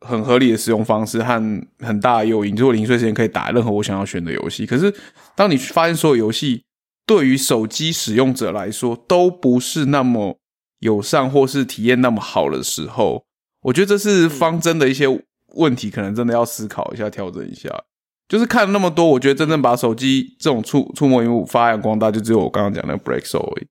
[0.02, 4.66] 很合理的使用方式和很大的诱因，就是我零碎时间可以打任何我想要选的游戏。
[4.66, 4.93] 可是
[5.36, 6.64] 当你发现所有游戏
[7.06, 10.38] 对于手机使用者来说都不是那么
[10.80, 13.24] 友善或是体验那么好的时候，
[13.62, 15.06] 我觉得这是方针的一些
[15.56, 17.70] 问题，可能真的要思考一下、调整一下。
[18.28, 23.68] 就是看了那么多，我觉得真正把手机这种触触摸荧幕发扬光大，就只有我刚刚讲的 Break Soul 而已。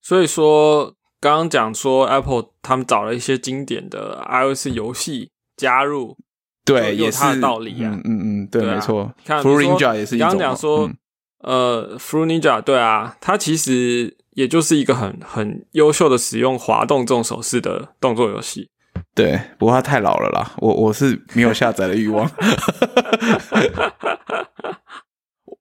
[0.00, 6.16] 所以说，刚刚讲说 Apple 他们找了一些经典的 iOS 游戏加入，
[6.64, 9.12] 对，也是有它的道理啊嗯嗯嗯，对，对啊没错。
[9.24, 10.96] 看 f u 比 r 如 Ninja 也是一刚刚讲说嗯
[11.40, 18.70] 呃，Fruit Ninja 对啊，它其实也就是一个很很优秀的使用滑动这种手势的动作游戏。
[19.14, 22.30] 对，不过它太老了啦，我我是没有下载的欲望。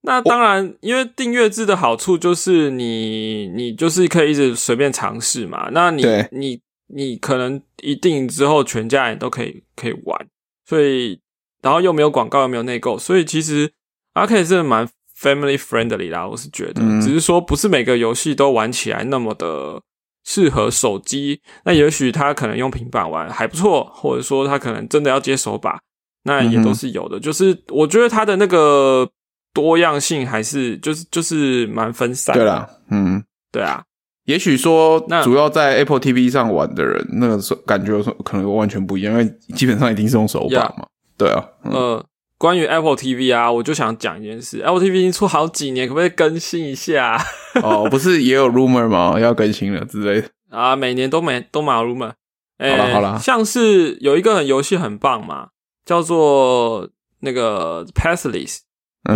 [0.09, 5.69] 那当然，因为订阅制的好处就是你你就是可以一直随便尝试嘛。
[5.71, 10.27] 那你你你可能一定之后全家人都可以可以玩，
[10.65, 11.19] 所以
[11.61, 13.71] 然后又没有广告又没有内购，所以其实
[14.15, 19.79] Arcade 是蛮 family friendly 啦，我是觉得，嗯只是说不是每个游戏都玩起来那么的
[20.25, 21.39] 适合手机。
[21.65, 25.79] 那也许他可能用平板玩还不错，或者说他可能真的要接手把，
[26.23, 27.19] 那也都是有的。
[27.19, 29.07] 就是我觉得他的那个
[29.53, 32.41] 多样性还是就是就是蛮分散的。
[32.41, 33.83] 对啦，嗯，对啊，
[34.25, 39.25] 也许说那主要在 Apple TV 上玩的人，那个时候感觉可能完全不一样，因为
[39.55, 40.85] 基本上一定是用手把嘛。
[41.17, 42.05] 对啊，嗯呃，
[42.37, 47.19] 关于 Apple TV 啊，我就想讲一件事，Apple TV 已经出好几年，可不可以更新一下
[47.61, 49.19] 哦，不是也有 rumor 吗？
[49.19, 50.29] 要更新了之类的。
[50.49, 50.75] 啊？
[50.75, 52.13] 每年都没都马 rumor。
[52.59, 55.47] 欸好啦好啦像是有一个游戏很棒嘛，
[55.85, 56.89] 叫做
[57.21, 58.59] 那个 Pathless，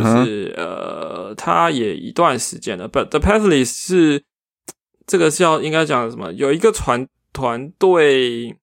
[0.01, 2.87] 哼，是、呃，他也一段时间了。
[2.87, 4.23] But The Pathless 是
[5.05, 6.31] 这个是要应该讲什么？
[6.31, 8.55] 有一个团团队，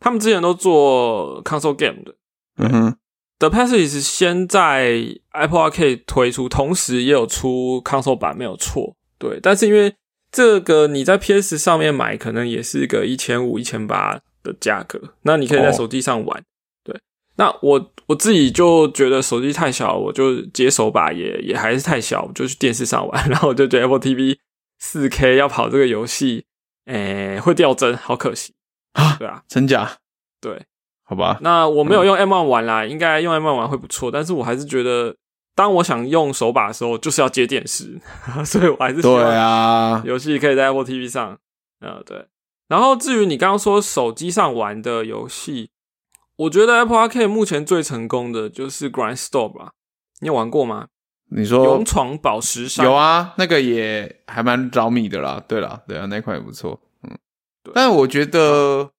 [0.00, 2.14] 他们之前都做 console game 的。
[2.56, 2.96] 嗯哼
[3.38, 8.96] ，The Pathless 先在 Apple Arcade 推出，同时也有出 console 版，没有错。
[9.18, 9.94] 对，但是因为
[10.32, 16.38] 这个你在 PS 上面买，可能也是个一千五、一千八的价格，那你可以在哦手机上玩。
[16.38, 16.44] 对，
[17.36, 24.36] 那我我自己就觉得手机太小，我就接手把也也还是太小，我就去电视上玩， 然后我就觉得 Apple TV
[24.78, 26.44] 四 K 要跑这个游戏，
[26.86, 28.54] 诶、会掉帧，好可惜。
[28.92, 29.98] 啊对啊，真假？
[30.40, 30.64] 对。
[31.06, 35.14] 好吧，那我没有用 M One 玩啦，应该用 M One 玩会不错，但是我还是觉得，
[35.54, 38.00] 当我想用手把的时候，就是要接电视，
[38.46, 41.36] 所以我还是希对啊，游戏可以在 Apple TV 上，
[41.80, 42.24] 呃，对。
[42.68, 45.68] 然后至于你刚刚说手机上玩的游戏，
[46.36, 49.72] 我觉得 Apple Arcade 目前最成功的就是 Grind Store 吧，
[50.20, 50.88] 你有玩过吗？
[51.30, 55.42] 你说勇闯宝石山有啊，那个也还蛮着迷的啦。
[55.48, 56.80] 对啦，对啊，那款也不错。
[57.02, 57.10] 嗯
[57.62, 58.90] 对，但我觉得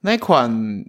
[0.00, 0.84] 那款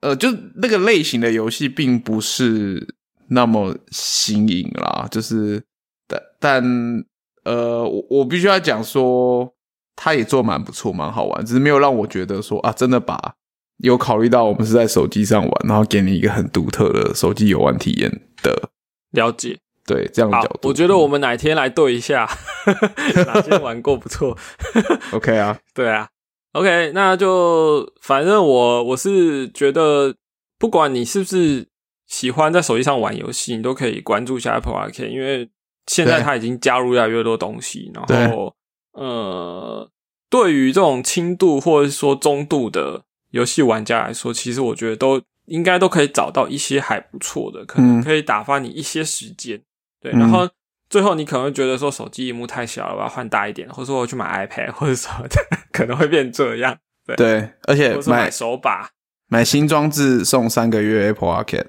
[0.00, 2.94] 呃，就那个类型的游戏并不是
[3.28, 5.06] 那么新颖啦。
[5.10, 5.62] 就是
[6.06, 7.04] 但但
[7.44, 9.54] 呃，我我必须要讲说，
[9.96, 13.36] 它也做蛮不错，蛮好玩，只是没有让我觉得说啊，真的把
[13.78, 18.10] 有考虑到我们是在手机上玩，然后给你一个很独特的手机游玩体验
[18.42, 18.70] 的。
[19.12, 19.58] 了解。
[19.86, 22.28] 对这样的角，度，我觉得我们哪天来对一下，
[23.26, 24.36] 哪些玩过不错。
[25.12, 26.06] OK 啊，对啊
[26.52, 30.14] ，OK，那就反正我我是觉得，
[30.58, 31.66] 不管你是不是
[32.06, 35.48] 喜欢在手机上玩游戏，你都可以关注一下 Apple Arcade，因为
[35.86, 38.54] 现在对它已经加入越来越多东西，然后
[38.92, 39.90] 呃，
[40.28, 49.60] 对于这种轻度或者是说中度的游戏玩家来说，其实我觉得都应该都可以找到一些还不错的，可能嗯可以打发你一些时间。
[50.00, 50.48] 对，嗯然后
[50.88, 55.36] 最后你可能会觉得说手机荧幕太小了，我要换大一点，或者说我去买 iPad 或者什么的，
[55.72, 56.76] 可能会变这样。
[57.06, 58.90] 对，对，而且买买手把。
[59.28, 61.68] 买新装置送三个月 Apple Arcade。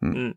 [0.00, 0.34] 嗯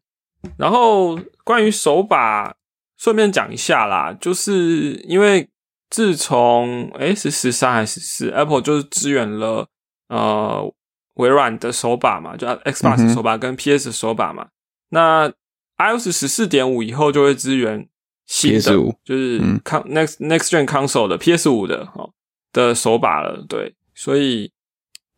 [0.57, 2.55] 然后关于手把，
[2.97, 5.49] 顺便讲一下啦，就是因为
[5.89, 9.67] 自从哎是十三还是十四，Apple 就是支援了
[10.09, 10.73] 呃
[11.13, 14.49] 微软的手把嘛，就嗯 Xbox 手把跟 PS 手把嘛。
[14.89, 15.31] 那
[15.77, 17.87] iOS 十四点五以后就会支援
[18.25, 22.11] 新的 PS5 就是嗯 con next next gen console 的 PS 五的哦
[22.51, 24.51] 的手把了，对，所以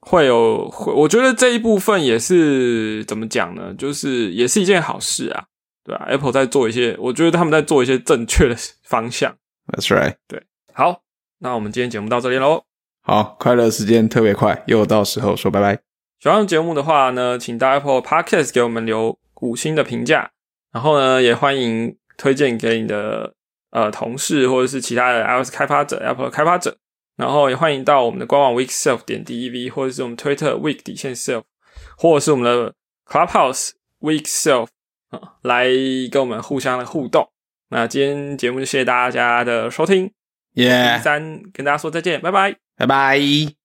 [0.01, 3.73] 会有会，我觉得这一部分也是怎么讲呢？
[3.77, 5.45] 就是也是一件好事啊，
[5.83, 9.35] 对吧、Apple 在做一些，我觉得他们在做一些正确的方向。
[9.67, 10.15] That's right。
[10.27, 11.01] 对好，
[11.39, 12.65] 那我们今天节目到这里喽。
[13.03, 15.79] 好，快乐时间特别快，又到时候说拜拜。
[16.19, 20.29] 喜欢节目的话呢，请到 Apple Podcast 给我们留五星的评价，
[20.71, 23.33] 然后呢，也欢迎推荐给你的
[23.71, 26.77] 呃同事或者是其他的 iOS 开发者、Apple 开发者，
[27.17, 31.41] 然后也欢迎到我们的官网 weekself 点 dev，或者是我们推特 week 底线 self，
[31.97, 32.75] 或者是我们的
[33.09, 34.67] Clubhouse weekself
[35.09, 35.67] 啊，来
[36.11, 37.27] 跟我们互相的互动。
[37.69, 40.11] 那今天节目就谢谢大家的收听，
[40.53, 42.70] 耶、三跟大家说再见，拜拜。
[42.81, 43.60] 拜拜。